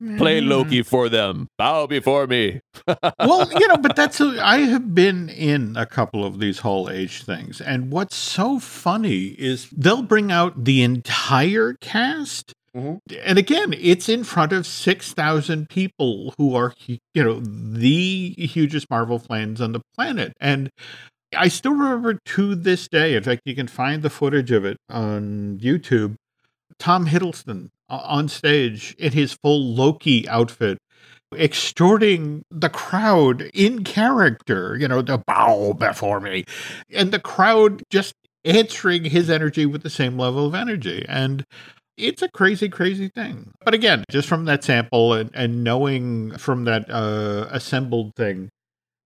[0.00, 0.48] Play mm.
[0.48, 1.48] Loki for them.
[1.58, 2.60] Bow before me.
[3.18, 6.88] well, you know, but that's a, I have been in a couple of these Hall
[6.88, 13.16] H things, and what's so funny is they'll bring out the entire cast Mm-hmm.
[13.24, 19.18] And again, it's in front of 6,000 people who are, you know, the hugest Marvel
[19.18, 20.32] fans on the planet.
[20.40, 20.70] And
[21.36, 24.76] I still remember to this day, in fact, you can find the footage of it
[24.88, 26.16] on YouTube.
[26.78, 30.78] Tom Hiddleston on stage in his full Loki outfit,
[31.34, 36.44] extorting the crowd in character, you know, to bow before me.
[36.92, 41.04] And the crowd just answering his energy with the same level of energy.
[41.08, 41.44] And
[41.98, 43.52] it's a crazy, crazy thing.
[43.64, 48.48] But again, just from that sample and, and knowing from that uh, assembled thing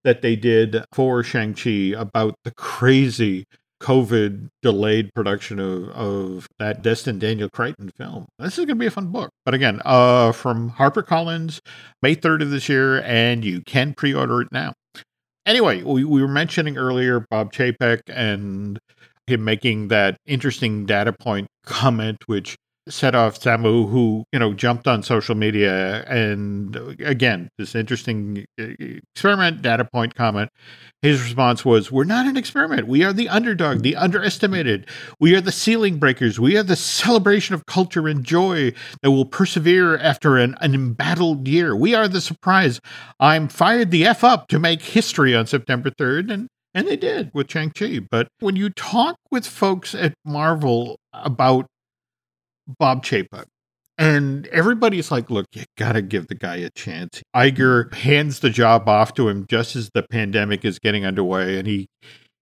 [0.05, 3.45] that they did for Shang-Chi about the crazy
[3.81, 8.27] COVID delayed production of, of that Destin Daniel Cretton film.
[8.39, 9.31] This is going to be a fun book.
[9.45, 11.61] But again, uh, from HarperCollins,
[12.01, 14.75] May 3rd of this year, and you can pre order it now.
[15.45, 18.79] Anyway, we, we were mentioning earlier Bob Chapek and
[19.27, 22.57] him making that interesting data point comment, which
[22.89, 28.65] set off Simu, who you know jumped on social media, and again, this interesting uh,
[29.15, 30.51] experiment data point comment.
[31.01, 32.89] His response was, "We're not an experiment.
[32.89, 34.87] We are the underdog, the underestimated.
[35.21, 36.41] We are the ceiling breakers.
[36.41, 41.47] We are the celebration of culture and joy that will persevere after an, an embattled
[41.47, 41.77] year.
[41.77, 42.81] We are the surprise.
[43.21, 47.31] I'm fired the f up to make history on September 3rd, and." And they did
[47.35, 48.01] with Shang-Chi.
[48.11, 51.67] But when you talk with folks at Marvel about
[52.67, 53.45] Bob Chapek.
[53.99, 57.23] And everybody's like, look, you got to give the guy a chance.
[57.37, 61.59] Iger hands the job off to him just as the pandemic is getting underway.
[61.59, 61.89] And he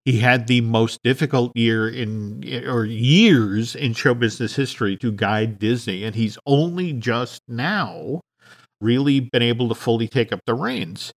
[0.04, 5.59] he had the most difficult year in or years in show business history to guide
[5.59, 6.04] Disney.
[6.04, 8.20] And he's only just now
[8.80, 11.12] really been able to fully take up the reins.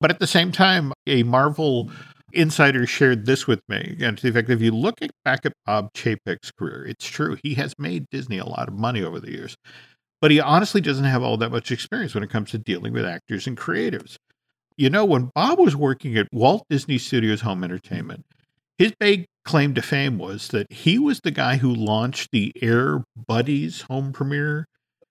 [0.00, 1.90] But at the same time, a Marvel
[2.32, 3.96] insiders shared this with me.
[4.00, 7.36] And to the effect, if you look at, back at Bob Chapek's career, it's true.
[7.42, 9.56] He has made Disney a lot of money over the years,
[10.20, 13.04] but he honestly doesn't have all that much experience when it comes to dealing with
[13.04, 14.16] actors and creatives.
[14.76, 18.24] You know, when Bob was working at Walt Disney Studios Home Entertainment,
[18.78, 23.02] his big claim to fame was that he was the guy who launched the Air
[23.16, 24.66] Buddies home premiere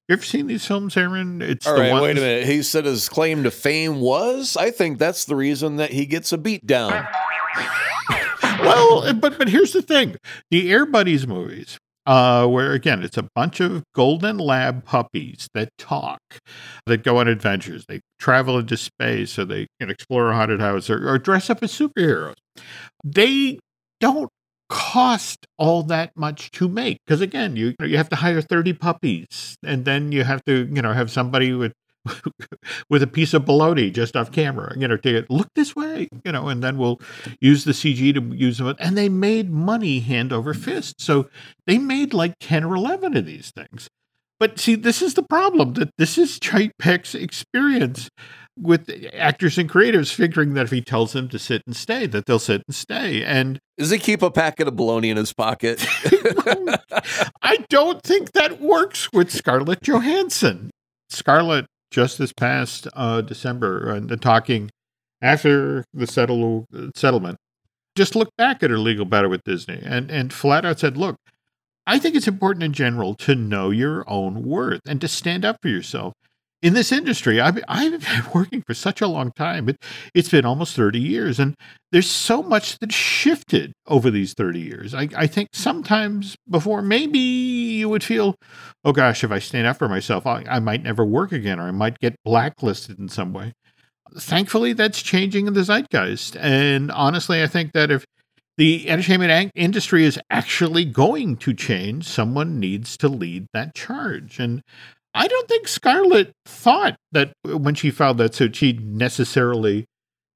[0.08, 1.42] you ever seen these films, Aaron?
[1.42, 2.04] It's All right, ones...
[2.04, 2.46] wait a minute.
[2.46, 4.56] He said his claim to fame was.
[4.56, 6.92] I think that's the reason that he gets a beat down.
[8.62, 10.16] well, but but here's the thing:
[10.50, 15.70] the Air Buddies movies, uh, where again it's a bunch of golden lab puppies that
[15.78, 16.22] talk,
[16.86, 20.90] that go on adventures, they travel into space, so they can explore a haunted house,
[20.90, 22.36] or, or dress up as superheroes.
[23.04, 23.60] They
[24.00, 24.30] don't
[24.70, 29.58] cost all that much to make because again you you have to hire 30 puppies
[29.64, 31.74] and then you have to you know have somebody with
[32.90, 36.32] with a piece of bologna just off camera you know to look this way you
[36.32, 37.00] know and then we'll
[37.40, 41.00] use the cg to use them and they made money hand over fist.
[41.00, 41.30] So
[41.66, 43.88] they made like 10 or 11 of these things.
[44.40, 48.10] But see this is the problem that this is Chapek's experience
[48.60, 52.26] with actors and creators figuring that if he tells them to sit and stay, that
[52.26, 53.24] they'll sit and stay.
[53.24, 55.86] And does he keep a packet of bologna in his pocket?
[57.42, 60.72] I don't think that works with Scarlett Johansson.
[61.10, 64.70] Scarlett just this past uh, December, uh, the talking
[65.22, 66.66] after the settle,
[66.96, 67.38] settlement,
[67.96, 71.16] just looked back at her legal battle with Disney and and flat out said, "Look,
[71.86, 75.58] I think it's important in general to know your own worth and to stand up
[75.62, 76.14] for yourself."
[76.62, 77.40] In this industry.
[77.40, 79.70] I've, I've been working for such a long time.
[79.70, 79.78] It,
[80.14, 81.56] it's been almost 30 years, and
[81.92, 84.94] there's so much that shifted over these 30 years.
[84.94, 88.36] I, I think sometimes before, maybe you would feel,
[88.84, 91.68] oh gosh, if I stand up for myself, I, I might never work again, or
[91.68, 93.54] I might get blacklisted in some way.
[94.18, 96.38] Thankfully, that's changing in the zeitgeist.
[96.38, 98.06] And honestly, I think that if
[98.58, 104.40] the entertainment industry is actually going to change, someone needs to lead that charge.
[104.40, 104.64] And
[105.18, 109.86] I don't think Scarlett thought that when she filed that suit, she'd necessarily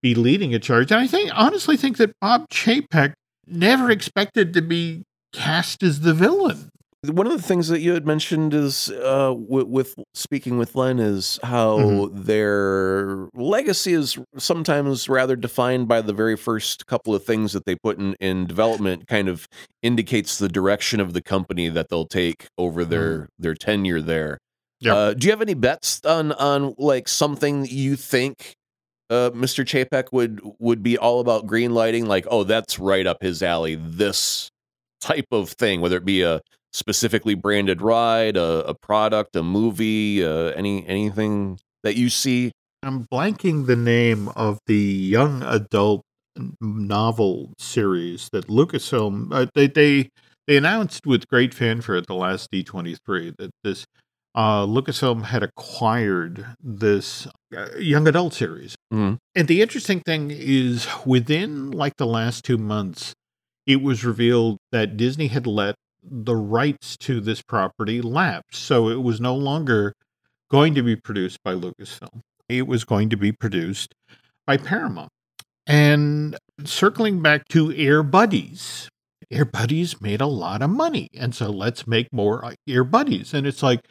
[0.02, 0.91] be leading a charge.
[0.91, 3.13] And I think, honestly, think that Bob Chapek
[3.46, 6.70] never expected to be cast as the villain.
[7.04, 11.00] One of the things that you had mentioned is uh, with, with, speaking with Len
[11.00, 12.24] is how mm-hmm.
[12.24, 17.76] their legacy is sometimes rather defined by the very first couple of things that they
[17.76, 19.08] put in, in development.
[19.08, 19.48] Kind of
[19.82, 23.28] indicates the direction of the company that they'll take over their mm.
[23.39, 24.38] their tenure there.
[24.82, 24.96] Yep.
[24.96, 28.56] Uh, do you have any bets on on like something you think
[29.10, 29.63] uh, Mr.
[29.63, 32.08] Chapek would would be all about green lighting?
[32.08, 33.76] Like, oh, that's right up his alley.
[33.76, 34.50] This
[35.00, 36.41] type of thing, whether it be a
[36.74, 42.52] specifically branded ride, a, a product, a movie, uh, any anything that you see.
[42.84, 46.02] I'm blanking the name of the young adult
[46.60, 50.10] novel series that Lucasfilm uh, they they
[50.48, 53.86] they announced with great fanfare at the last D23 that this
[54.34, 58.76] uh, Lucasfilm had acquired this uh, young adult series.
[58.94, 59.15] Mm-hmm.
[59.36, 63.13] And the interesting thing is, within like the last two months,
[63.65, 68.58] it was revealed that Disney had let the rights to this property lapse.
[68.58, 69.94] So it was no longer
[70.50, 73.94] going to be produced by Lucasfilm, it was going to be produced
[74.46, 75.10] by Paramount.
[75.67, 78.89] And circling back to Air Buddies,
[79.30, 81.08] Air Buddies made a lot of money.
[81.13, 83.34] And so let's make more uh, Air Buddies.
[83.34, 83.82] And it's like,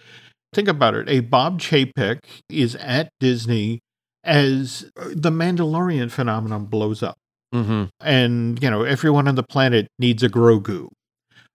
[0.53, 1.09] Think about it.
[1.09, 3.81] A Bob Chapek is at Disney
[4.25, 7.17] as the Mandalorian phenomenon blows up.
[7.55, 7.85] Mm-hmm.
[8.01, 10.89] And, you know, everyone on the planet needs a Grogu.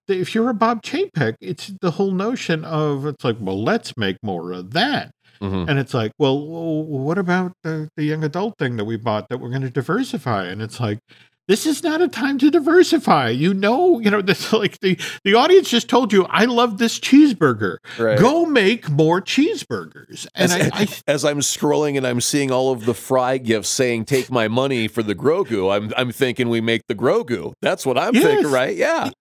[0.08, 4.17] If you're a Bob Chapek, it's the whole notion of, it's like, well, let's make
[4.21, 5.12] more of that.
[5.41, 5.69] Mm-hmm.
[5.69, 9.39] And it's like, well, what about the, the young adult thing that we bought that
[9.39, 10.45] we're going to diversify?
[10.45, 10.99] And it's like,
[11.47, 13.29] this is not a time to diversify.
[13.29, 16.99] You know, you know, this like the the audience just told you, I love this
[16.99, 17.77] cheeseburger.
[17.99, 18.17] Right.
[18.19, 20.27] Go make more cheeseburgers.
[20.36, 23.69] And as, I, I as I'm scrolling and I'm seeing all of the fry gifts
[23.69, 27.53] saying "Take my money for the Grogu," I'm I'm thinking we make the Grogu.
[27.62, 28.23] That's what I'm Yes.
[28.23, 28.75] thinking, right?
[28.75, 29.12] Yeah,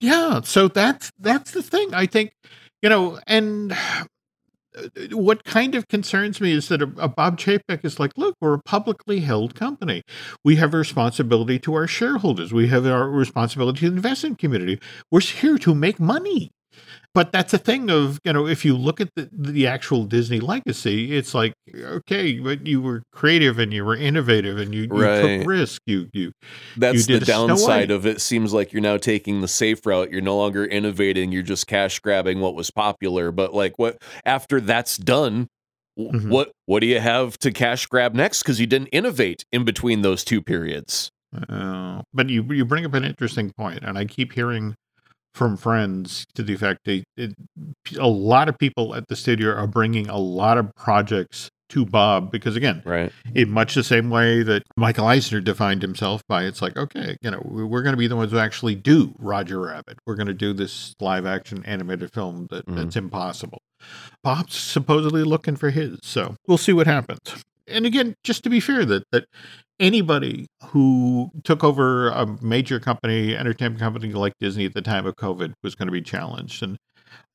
[0.00, 1.92] Yeah, so that's that's the thing.
[1.94, 2.32] I think,
[2.82, 3.76] you know, and
[5.12, 8.54] what kind of concerns me is that a, a Bob Chapek is like, look, we're
[8.54, 10.02] a publicly held company.
[10.44, 12.52] We have a responsibility to our shareholders.
[12.52, 14.80] We have our responsibility to the investment community.
[15.10, 16.50] We're here to make money.
[17.14, 20.40] But that's a thing of, you know, if you look at the, the actual Disney
[20.40, 24.88] legacy, it's like, okay, but you were creative and you were innovative and you, you
[24.88, 25.80] took risk.
[25.86, 26.32] You, you,
[26.76, 28.20] that's You the downside of it.
[28.20, 30.10] Seems like you're now taking the safe route.
[30.10, 31.30] You're no longer innovating.
[31.30, 33.30] You're just cash grabbing what was popular.
[33.30, 35.46] But like, what after that's done?
[35.96, 36.28] Mhm.
[36.28, 38.42] What what do you have to cash grab next?
[38.42, 41.10] Because you didn't innovate in between those two periods.
[41.48, 44.74] Uh, but you you bring up an interesting point, and I keep hearing
[45.34, 47.34] from friends to the effect that it,
[47.98, 52.30] a lot of people at the studio are bringing a lot of projects to Bob
[52.30, 53.10] because again, Right.
[53.34, 57.30] in much the same way that Michael Eisner defined himself by, it's like okay, you
[57.30, 59.98] know, we- we're going to be the ones who actually do Roger Rabbit.
[60.06, 62.76] We're going to do this live action animated film that, Mhm.
[62.76, 63.58] that's impossible.
[64.22, 67.42] Bob's supposedly looking for his, so we'll see what happens.
[67.66, 69.26] And again, just to be fair, that that
[69.80, 75.16] anybody who took over a major company, entertainment company like Disney at the time of
[75.16, 76.62] COVID was going to be challenged.
[76.62, 76.76] And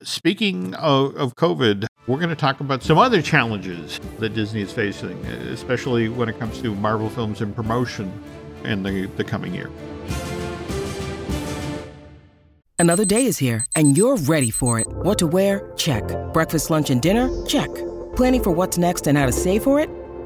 [0.01, 4.71] speaking of, of COVID, we're going to talk about some other challenges that Disney is
[4.71, 8.11] facing, especially when it comes to Marvel films and promotion
[8.63, 9.69] in the, the coming year.
[12.77, 14.87] Another day is here, and you're ready for it.
[14.87, 15.69] What to wear?
[15.75, 16.03] Check.
[16.31, 17.29] Breakfast, lunch, and dinner?
[17.45, 17.69] Check.
[18.15, 19.89] Planning for what's next and how to save for it?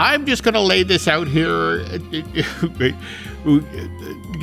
[0.00, 1.82] I'm just going to lay this out here.
[2.10, 2.22] You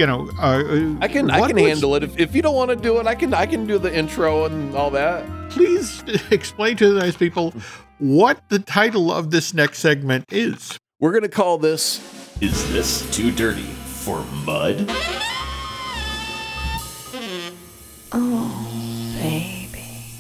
[0.06, 2.04] know, uh, I can I can was- handle it.
[2.04, 4.46] If, if you don't want to do it, I can I can do the intro
[4.46, 5.26] and all that.
[5.50, 7.56] Please explain to the nice people
[7.98, 10.78] what the title of this next segment is.
[11.00, 11.98] We're gonna call this
[12.40, 14.88] Is This Too Dirty for Mud?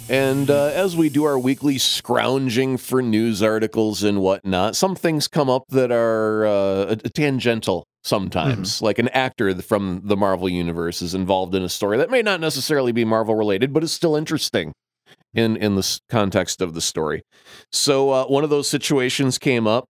[0.09, 5.27] And uh, as we do our weekly scrounging for news articles and whatnot, some things
[5.27, 8.81] come up that are uh, tangential sometimes.
[8.81, 12.39] Like an actor from the Marvel Universe is involved in a story that may not
[12.39, 14.71] necessarily be Marvel related, but is still interesting
[15.33, 17.23] in, in the context of the story.
[17.73, 19.85] So uh, one of those situations came up,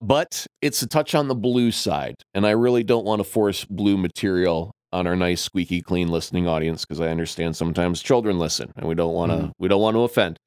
[0.00, 2.14] but it's a touch on the blue side.
[2.32, 6.48] And I really don't want to force blue material on our nice squeaky clean listening
[6.48, 9.94] audience because I understand sometimes children listen and we don't want to we don't want
[9.96, 10.38] to offend.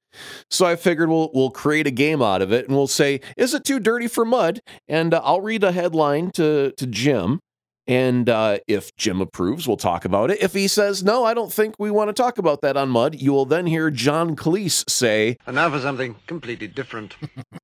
[0.50, 3.54] So I figured we'll we'll create a game out of it and we'll say, is
[3.54, 4.60] it too dirty for mud?
[4.88, 7.40] And uh, I'll read a headline to to Jim.
[7.88, 10.42] And uh, if Jim approves, we'll talk about it.
[10.42, 13.16] If he says, no, I don't think we want to talk about that on Mud,
[13.16, 17.16] you will then hear John Cleese say, And now for something completely different.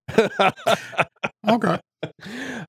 [1.47, 1.79] Okay.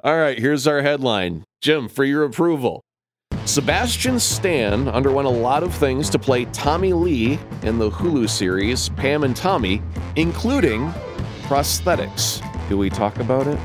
[0.04, 1.44] All right, here's our headline.
[1.60, 2.82] Jim, for your approval.
[3.48, 8.90] Sebastian Stan underwent a lot of things to play Tommy Lee in the Hulu series
[8.90, 9.80] Pam and Tommy,
[10.16, 10.92] including
[11.44, 12.42] prosthetics.
[12.68, 13.58] Do we talk about it?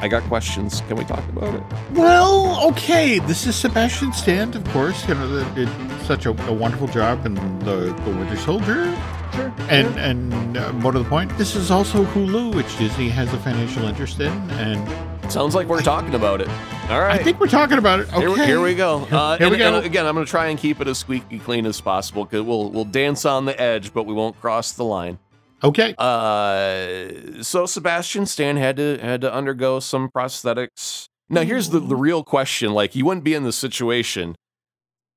[0.00, 0.82] I got questions.
[0.82, 1.62] Can we talk about it?
[1.92, 3.18] Well, okay.
[3.20, 5.08] This is Sebastian Stan, of course.
[5.08, 5.70] You know, did
[6.02, 8.94] such a, a wonderful job in the, the Winter Soldier.
[9.32, 9.52] Sure.
[9.70, 13.38] And and uh, more to the point, this is also Hulu, which Disney has a
[13.38, 14.32] financial interest in.
[14.50, 14.86] And
[15.30, 16.48] Sounds like we're talking about it.
[16.88, 17.20] All right.
[17.20, 18.08] I think we're talking about it.
[18.14, 18.20] Okay.
[18.20, 19.00] Here, here we go.
[19.10, 19.86] Uh, Here we and- and go.
[19.86, 22.70] again, I'm going to try and keep it as squeaky clean as possible because we'll
[22.70, 25.18] we'll dance on the edge, but we won't cross the line.
[25.62, 25.94] Okay.
[25.98, 31.06] Uh, so Sebastian Stan had to had to undergo some prosthetics.
[31.28, 34.34] Now here's the, the real question: like you wouldn't be in this situation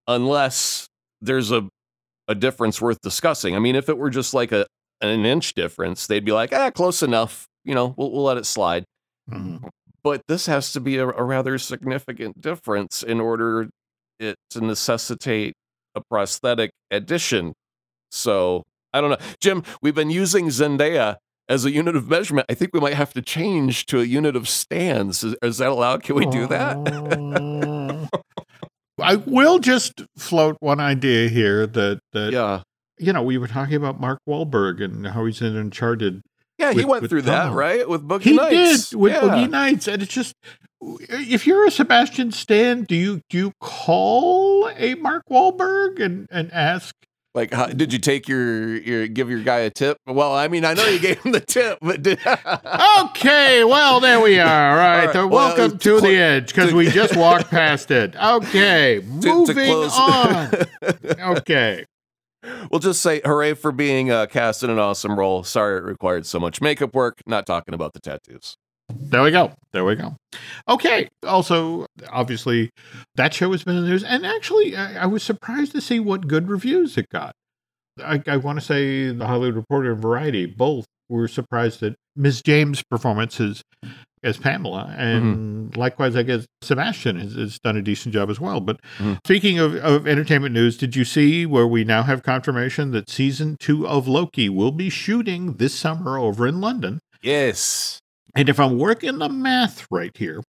[0.07, 0.87] unless
[1.21, 1.69] there's a
[2.27, 3.55] a difference worth discussing.
[3.55, 4.65] I mean, if it were just like a
[4.99, 7.45] an inch difference, they'd be like, ah, close enough.
[7.63, 8.83] You know, we'll, we'll let it slide.
[9.31, 9.69] Mhm.
[10.03, 13.69] But this has to be a, a rather significant difference in order
[14.19, 15.53] it to necessitate
[15.95, 17.53] a prosthetic addition.
[18.09, 19.63] So I don't know, Jim.
[19.81, 21.17] We've been using Zendaya
[21.49, 22.45] as a unit of measurement.
[22.49, 25.23] I think we might have to change to a unit of stands.
[25.23, 26.03] Is, is that allowed?
[26.03, 26.77] Can we do that?
[26.77, 28.07] Oh.
[29.01, 32.61] I will just float one idea here that that yeah.
[32.99, 36.21] you know we were talking about Mark Wahlberg and how he's in Uncharted.
[36.61, 37.87] Yeah, he went with through that, right?
[37.89, 38.89] With Boogie He Nights.
[38.91, 39.21] did with yeah.
[39.21, 40.33] Boogie Nights, and it's just
[40.81, 46.51] if you're a Sebastian Stan, do you do you call a Mark Wahlberg and and
[46.53, 46.95] ask?
[47.33, 49.95] Like, how, did you take your your give your guy a tip?
[50.05, 54.19] Well, I mean, I know you gave him the tip, but did, Okay, well there
[54.19, 54.71] we are.
[54.71, 57.15] All right, right, so well, welcome to to, clo- the edge because to- we just
[57.15, 58.15] walked past it.
[58.21, 60.51] Okay, to moving close- on.
[61.37, 61.85] Okay.
[62.71, 65.43] We'll just say hooray for being uh, cast in an awesome role.
[65.43, 67.21] Sorry it required so much makeup work.
[67.25, 68.55] Not talking about the tattoos.
[68.93, 69.53] There we go.
[69.71, 70.15] There we go.
[70.67, 71.07] Okay.
[71.25, 72.69] Also, obviously,
[73.15, 75.99] that show has been in the news, and actually, I, I was surprised to see
[75.99, 77.33] what good reviews it got.
[78.03, 82.41] I, I want to say the Hollywood Reporter and Variety both were surprised that Ms.
[82.41, 83.61] James' performance is
[84.23, 88.59] as Pamela, and likewise, I guess Sebastian has, has done a decent job as well.
[88.59, 89.17] But Mhm.
[89.25, 93.57] speaking of, of entertainment news, did you see where we now have confirmation that season
[93.59, 96.99] two of Loki will be shooting this summer over in London?
[97.21, 97.99] Yes.
[98.35, 100.41] And if I'm working the math right here,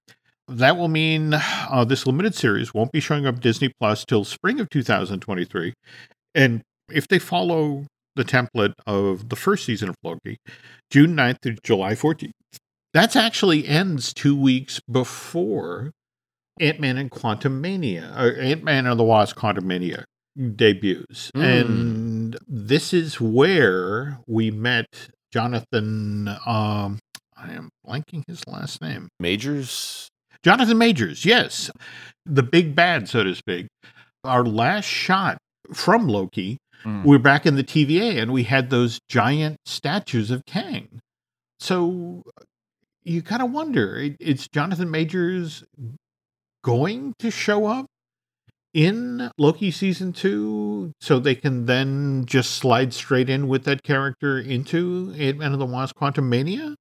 [0.49, 4.61] that will mean uh, this limited series won't be showing up Disney Plus till spring
[4.61, 5.73] of 2023.
[6.35, 10.37] And if they follow the template of the first season of Loki,
[10.91, 12.33] June 9th to July 14th,
[12.95, 15.93] that's actually ends two weeks before
[16.61, 20.05] Ant Man and Quantumania, or Ant Man and the Wasp Quantumania
[20.57, 21.31] debuts.
[21.35, 21.43] Hmm.
[21.43, 24.87] And this is where we met
[25.33, 26.29] Jonathan.
[26.47, 26.99] Um,
[27.37, 29.09] I am blanking his last name.
[29.19, 30.09] Majors.
[30.45, 31.71] Jonathan Majors, yes.
[32.27, 33.67] The big bad, so to speak.
[34.25, 35.39] Our last shot
[35.75, 37.05] from Loki, Mm.
[37.05, 40.99] we're back in the TVA and we had those giant statues of Kang.
[41.61, 42.25] So
[43.05, 45.65] you kind of wonder is Jonathan Majors
[46.65, 47.87] going to show up
[48.75, 54.39] in Loki season two so they can then just slide straight in with that character
[54.39, 56.75] into Ant Man and the Wasp Quantumania?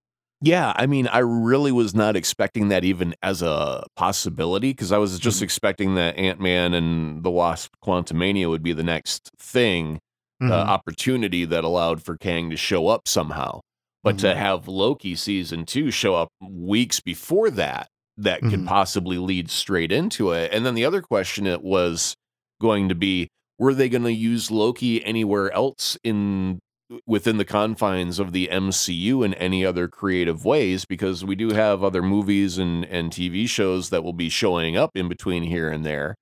[0.43, 4.97] Yeah, I mean, I really was not expecting that even as a possibility because I
[4.97, 5.43] was just Mhm.
[5.43, 9.99] expecting that Ant Man and the Wasp Quantumania would be the next thing,
[10.41, 10.67] uh, Mhm.
[10.67, 13.59] opportunity that allowed for Kang to show up somehow.
[14.03, 14.35] But to Mhm.
[14.35, 17.87] have Loki season two show up weeks before that,
[18.17, 18.67] that could Mhm.
[18.67, 20.51] possibly lead straight into it.
[20.53, 22.15] And then the other question it was
[22.59, 23.27] going to be
[23.59, 26.59] were they going to use Loki anywhere else in
[27.05, 31.83] within the confines of the MCU in any other creative ways because we do have
[31.83, 35.85] other movies and and TV shows that will be showing up in between here and
[35.85, 36.15] there.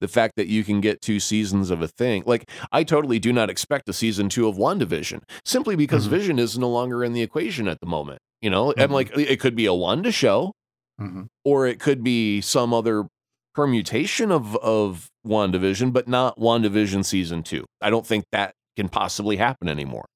[0.00, 3.32] The fact that you can get two seasons of a thing, like I totally do
[3.32, 6.10] not expect a season two of WandaVision simply because Mhm.
[6.10, 8.18] Vision is no longer in the equation at the moment.
[8.42, 8.92] You know, I'm Mhm.
[8.92, 10.52] like, it could be a Wanda show,
[11.00, 11.28] Mhm.
[11.44, 13.06] or it could be some other
[13.54, 17.64] permutation of of WandaVision, but not WandaVision season two.
[17.80, 20.06] I don't think that can possibly happen anymore.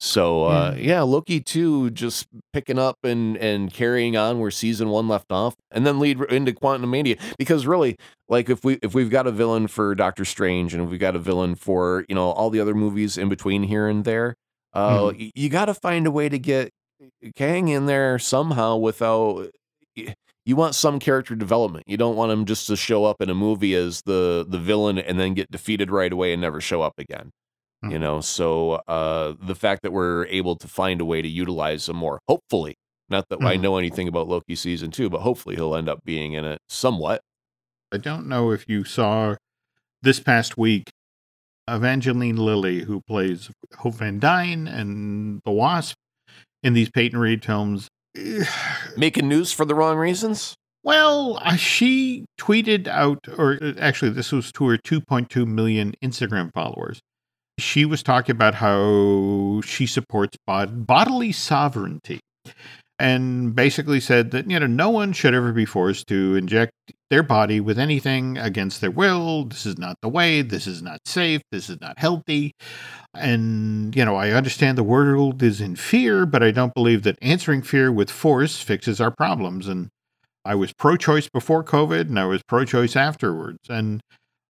[0.00, 5.08] So uh, yeah, Loki two just picking up and and carrying on where season one
[5.08, 7.18] left off, and then lead into Quantumania.
[7.36, 7.96] Because really,
[8.28, 11.18] like if we if we've got a villain for Doctor Strange and we've got a
[11.18, 14.36] villain for you know all the other movies in between here and there,
[14.72, 16.70] uh, y- you got to find a way to get
[17.34, 19.50] Kang in there somehow without.
[20.46, 21.84] You want some character development.
[21.88, 24.98] You don't want him just to show up in a movie as the the villain
[24.98, 27.30] and then get defeated right away and never show up again
[27.82, 28.00] you Mhm.
[28.00, 31.96] know so uh the fact that we're able to find a way to utilize him
[31.96, 32.74] more hopefully
[33.08, 33.60] not that i Mhm.
[33.60, 37.20] know anything about loki season two but hopefully he'll end up being in it somewhat
[37.92, 39.36] I don't know if you saw
[40.02, 40.90] this past week
[41.70, 45.94] Evangeline Lilly, who plays Hope Van Dyne and the Wasp
[46.62, 47.88] in these Peyton Reed films.
[48.96, 54.32] making news for the wrong reasons Well, uh, she tweeted out, or uh, actually, this
[54.32, 57.00] was to her 2.2 million Instagram followers.
[57.58, 62.20] She was talking about how she supports bod- bodily sovereignty
[62.98, 66.72] and basically said that, you know, no one should ever be forced to inject
[67.10, 69.44] their body with anything against their will.
[69.44, 70.42] This is not the way.
[70.42, 71.42] This is not safe.
[71.52, 72.52] This is not healthy.
[73.14, 77.18] And, you know, I understand the world is in fear, but I don't believe that
[77.22, 79.68] answering fear with force fixes our problems.
[79.68, 79.88] And
[80.44, 83.58] I was pro choice before COVID and I was pro choice afterwards.
[83.68, 84.00] And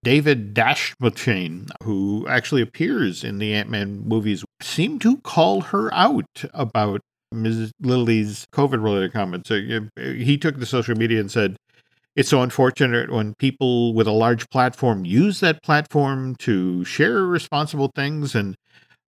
[0.09, 6.47] David Dastmalchian, who actually appears in the Ant Man movies, seemed to call her out
[6.55, 7.73] about Ms.
[7.83, 9.51] Lilly's COVID related comments.
[9.51, 9.61] So,
[9.99, 11.59] he took the social media and said,
[12.17, 17.91] It's so unfortunate when people with a large platform use that platform to share responsible
[17.95, 18.35] things.
[18.35, 18.57] And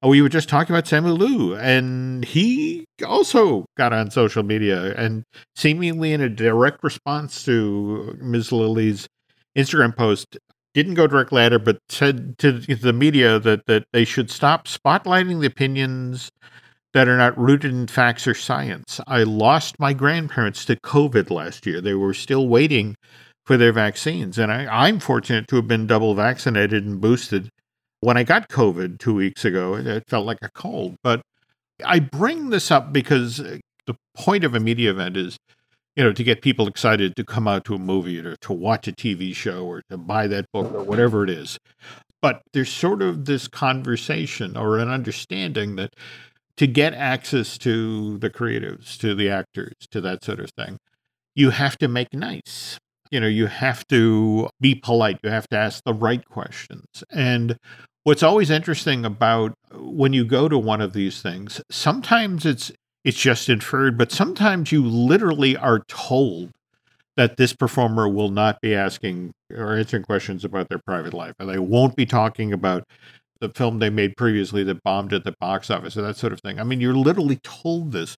[0.03, 4.95] oh, we were just talking about Simu Liu, and he also got on social media
[4.97, 5.25] and
[5.57, 8.53] seemingly in a direct response to Ms.
[8.53, 9.09] Lilly's
[9.57, 10.37] Instagram post,
[10.75, 14.67] didn't go directly at her, but said to the media that, that they should stop
[14.67, 16.31] spotlighting the opinions
[16.93, 19.01] that are not rooted in facts or science.
[19.07, 21.81] I lost my grandparents to COVID last year.
[21.81, 22.97] They were still waiting
[23.47, 24.39] for their vaccines.
[24.39, 27.49] And I, I'm fortunate to have been double vaccinated and boosted.
[28.01, 30.97] When I got COVID two weeks ago, it felt like a cold.
[31.03, 31.21] But
[31.85, 35.37] I bring this up because the point of a media event is
[36.01, 38.89] you know, to get people excited to come out to a movie or to watch
[38.89, 41.59] a TV show or to buy that book or whatever it is.
[42.23, 45.93] But there's sort of this conversation or an understanding that
[46.57, 50.79] to get access to the creatives, to the actors, to that sort of thing,
[51.35, 52.79] you have to make nice.
[53.11, 55.19] You know, you have to be polite.
[55.23, 57.05] You have to ask the right questions.
[57.11, 57.59] And
[58.05, 62.73] what's always interesting about when you go to one of these things, sometimes it's
[63.05, 66.51] it's just inferred, but sometimes you literally are told
[67.17, 71.49] that this performer will not be asking or answering questions about their private life, and
[71.49, 72.85] they won't be talking about
[73.41, 76.41] the film they made previously that bombed at the box office or that sort of
[76.41, 76.61] thing.
[76.61, 78.17] I mean, you're literally told this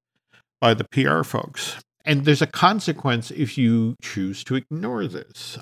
[0.60, 1.76] by the PR folks.
[2.04, 5.58] And there's a consequence if you choose to ignore this.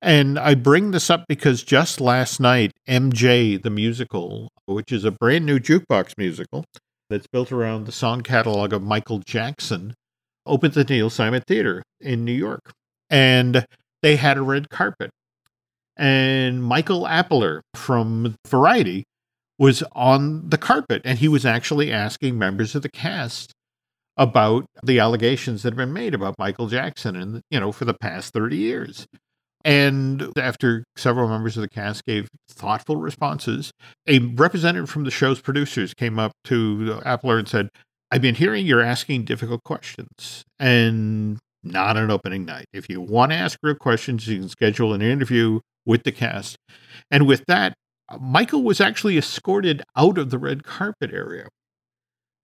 [0.00, 5.10] And I bring this up because just last night, MJ, the musical, which is a
[5.10, 6.64] brand new jukebox musical,
[7.12, 9.94] that's built around the song catalog of Michael Jackson
[10.46, 12.72] opened the Neil Simon Theater in New York.
[13.10, 13.66] And
[14.02, 15.10] they had a red carpet.
[15.96, 19.04] And Michael Appler from Variety
[19.58, 23.52] was on the carpet, and he was actually asking members of the cast
[24.16, 27.94] about the allegations that have been made about Michael Jackson and you know for the
[27.94, 29.06] past 30 years.
[29.64, 33.70] And after several members of the cast gave thoughtful responses,
[34.06, 37.68] a representative from the show's producers came up to Appler and said,
[38.10, 42.66] I've been hearing you're asking difficult questions and not an opening night.
[42.72, 46.56] If you want to ask real questions, you can schedule an interview with the cast.
[47.10, 47.74] And with that,
[48.20, 51.48] Michael was actually escorted out of the red carpet area.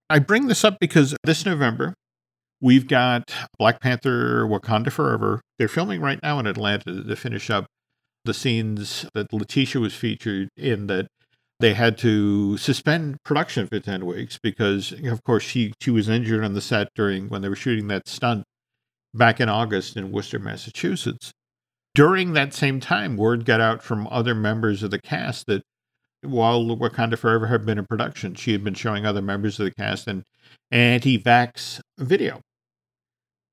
[0.09, 1.95] I bring this up because this November,
[2.61, 5.41] We've got Black Panther Wakanda Forever.
[5.59, 7.67] They're filming right now in Atlanta to finish up
[8.25, 11.07] the scenes that Letitia was featured in that
[11.61, 16.45] they had to suspend production for 10 weeks because of course she she was injured
[16.45, 18.45] on the set during when they were shooting that stunt
[19.15, 21.33] back in August in Worcester, Massachusetts.
[21.95, 25.63] During that same time, word got out from other members of the cast that
[26.23, 29.75] while Wakanda Forever had been in production, she had been showing other members of the
[29.75, 30.25] cast an
[30.71, 32.41] anti-vax video.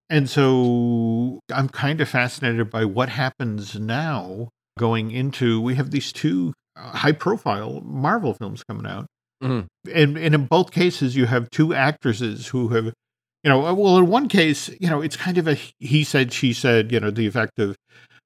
[0.09, 6.11] And so I'm kind of fascinated by what happens now going into we have these
[6.11, 9.07] two uh, high profile Marvel films coming out.
[9.43, 9.91] Mm-hmm.
[9.93, 14.07] And, and in both cases you have two actresses who have you know well in
[14.07, 17.27] one case you know it's kind of a he said she said you know the
[17.27, 17.75] effect of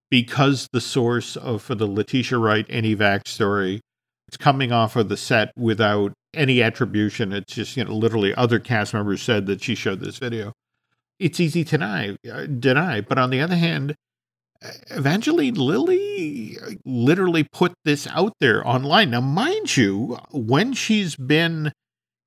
[0.10, 3.82] because the source of for the Letitia Wright anti-vax story
[4.28, 8.60] it's coming off of the set without any attribution it's just you know literally other
[8.60, 10.54] cast members said that she showed this video
[11.20, 13.02] it's easy to deny, uh, deny.
[13.02, 13.96] But on the other hand,
[14.90, 19.12] Evangeline Lilly uh, literally put this out there online.
[19.12, 21.72] Now, mind you, when she's been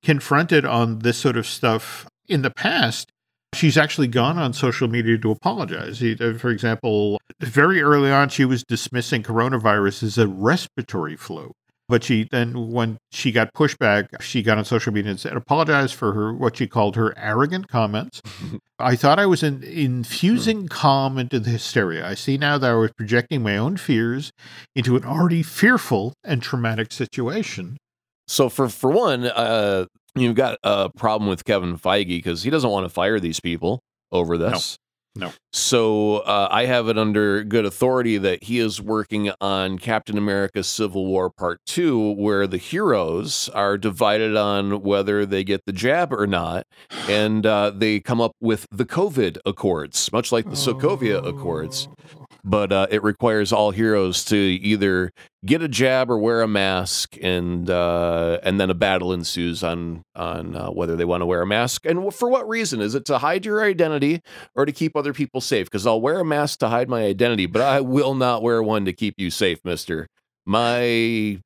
[0.03, 3.11] confronted on this sort of stuff in the past,
[3.53, 6.01] she's actually gone on social media to apologize.
[6.01, 11.51] Uh, for example, very early on, she was dismissing coronavirus as a respiratory flu.
[11.93, 15.93] But she then, when she got pushback, she got on social media and said, apologized
[15.93, 18.19] for her, what she called her arrogant comments.
[18.79, 22.03] I thought I was in, infusing calm into the hysteria.
[22.07, 24.31] I see now that I was projecting my own fears
[24.75, 27.77] into an already fearful and traumatic situation.
[28.27, 29.85] So, for, for one, uh,
[30.15, 33.81] you've got a problem with Kevin Feige because he doesn't want to fire these people
[34.11, 34.77] over this.
[35.15, 35.31] No.
[35.51, 40.63] So uh, I have it under good authority that he is working on Captain America
[40.63, 46.11] Civil War Part 2, where the heroes are divided on whether they get the jab
[46.11, 46.65] or not.
[47.09, 51.89] And uh, they come up with the COVID Accords, much like the Sokovia Accords.
[52.43, 55.11] But uh, it requires all heroes to either
[55.45, 60.03] get a jab or wear a mask, and uh, and then a battle ensues on
[60.15, 62.81] on uh, whether they want to wear a mask and for what reason.
[62.81, 64.21] Is it to hide your identity
[64.55, 65.67] or to keep other people safe?
[65.67, 68.85] Because I'll wear a mask to hide my identity, but I will not wear one
[68.85, 70.07] to keep you safe, Mister.
[70.45, 71.39] My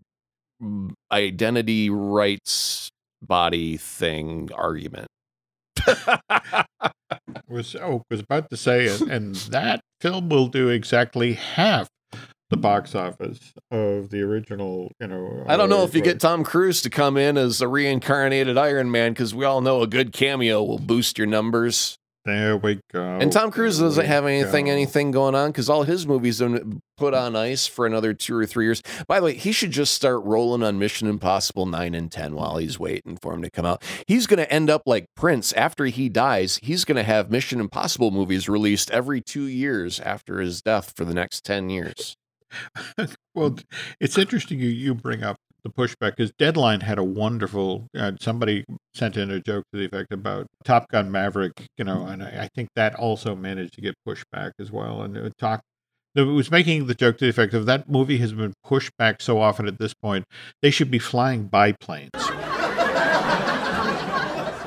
[1.11, 2.89] identity rights
[3.21, 5.07] body thing argument.
[7.47, 11.89] was oh was about to say it, and that film will do exactly half
[12.49, 14.91] the box office of the original.
[14.99, 17.61] You know, I don't know uh, if you get Tom Cruise to come in as
[17.61, 21.97] a reincarnated Iron Man because we all know a good cameo will boost your numbers.
[22.27, 23.01] There we go.
[23.21, 24.71] And Tom Cruise There doesn't have anything go.
[24.71, 28.35] anything going on because all his movies have been put on ice for another two
[28.35, 28.83] or three years.
[29.07, 32.57] By the way, he should just start rolling on Mission Impossible nine and ten while
[32.57, 33.81] he's waiting for him to come out.
[34.07, 36.59] He's going to end up like Prince after he dies.
[36.61, 41.05] He's going to have Mission Impossible movies released every two years after his death for
[41.05, 42.17] the next ten years.
[43.35, 43.55] Well,
[43.99, 45.37] it's interesting you, you bring up
[45.67, 47.87] the pushback because Deadline had a wonderful.
[47.97, 52.05] Uh, somebody sent in a joke to the effect about Top Gun Maverick, you know,
[52.05, 55.01] and I, I think that also managed to get pushback as well.
[55.01, 55.61] And it talk,
[56.15, 59.21] it was making the joke to the effect of that movie has been pushed back
[59.21, 60.25] so often at this point,
[60.61, 62.09] they should be flying biplanes.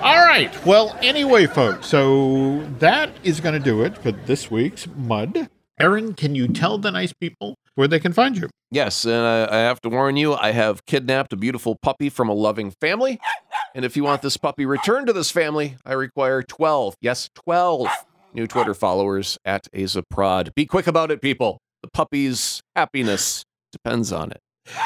[0.02, 0.50] All right.
[0.64, 5.50] Well, anyway, folks, so that is going to do it for this week's Mud.
[5.78, 8.46] Aaron, can you tell the nice people where they can find you?
[8.70, 12.28] Yes, and I, I have to warn you, I have kidnapped a beautiful puppy from
[12.28, 13.18] a loving family.
[13.74, 17.88] And if you want this puppy returned to this family, I require 12, yes, 12
[18.34, 20.54] new Twitter followers at Azaprod.
[20.54, 21.58] Be quick about it, people.
[21.82, 24.40] The puppy's happiness depends on it.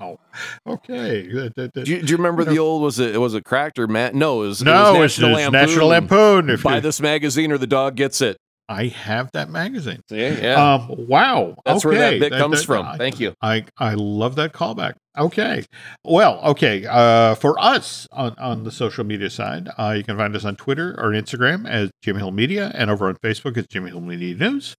[0.00, 0.18] Wow.
[0.66, 1.28] Okay.
[1.30, 3.86] Uh, that- Do you, do you remember the old, was it, was it cracked or
[3.86, 4.14] Mad?
[4.14, 5.52] No, it was, no, it was it's, National it's Lampoon.
[5.68, 6.58] National Lampoon.
[6.62, 8.38] Buy you- this magazine or the dog gets it.
[8.68, 10.00] I have that magazine.
[10.10, 10.18] See?
[10.18, 10.74] Yeah.
[10.74, 11.56] Um, wow.
[11.64, 12.18] That's where that okay.
[12.18, 12.86] bit comes that- from.
[12.86, 13.32] I- Thank you.
[13.40, 14.94] I, I love that callback.
[15.16, 15.64] Okay.
[16.04, 16.84] Well, okay.
[16.86, 20.54] Uh, for us on, on the social media side, uh, you can find us on
[20.56, 24.34] Twitter or Instagram as Jim Hill Media and over on Facebook as Jim Hill Media
[24.36, 24.76] News.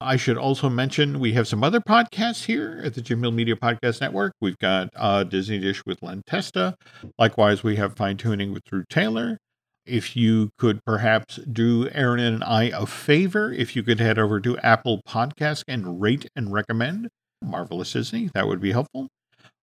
[0.00, 3.56] I should also mention we have some other podcasts here at the Jim Hill Media
[3.56, 4.32] Podcast Network.
[4.40, 6.74] We've got uh, Disney Dish with Len Testa.
[7.18, 9.38] Likewise, we have Fine Tuning with Drew Taylor.
[9.84, 14.40] If you could perhaps do Aaron and I a favor, if you could head over
[14.40, 17.08] to Apple Podcast and rate and recommend
[17.42, 19.08] Marvelous Disney, that would be helpful.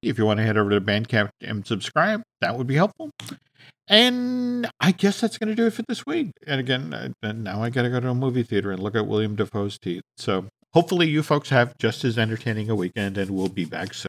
[0.01, 3.11] If you want to head over to Bandcamp and subscribe, that would be helpful.
[3.87, 6.31] And I guess that's going to do it for this week.
[6.45, 9.35] And again, now I got to go to a movie theater and look at Willem
[9.35, 10.03] Dafoe's teeth.
[10.17, 14.07] So hopefully you folks have just as entertaining a weekend, and we'll be back soon.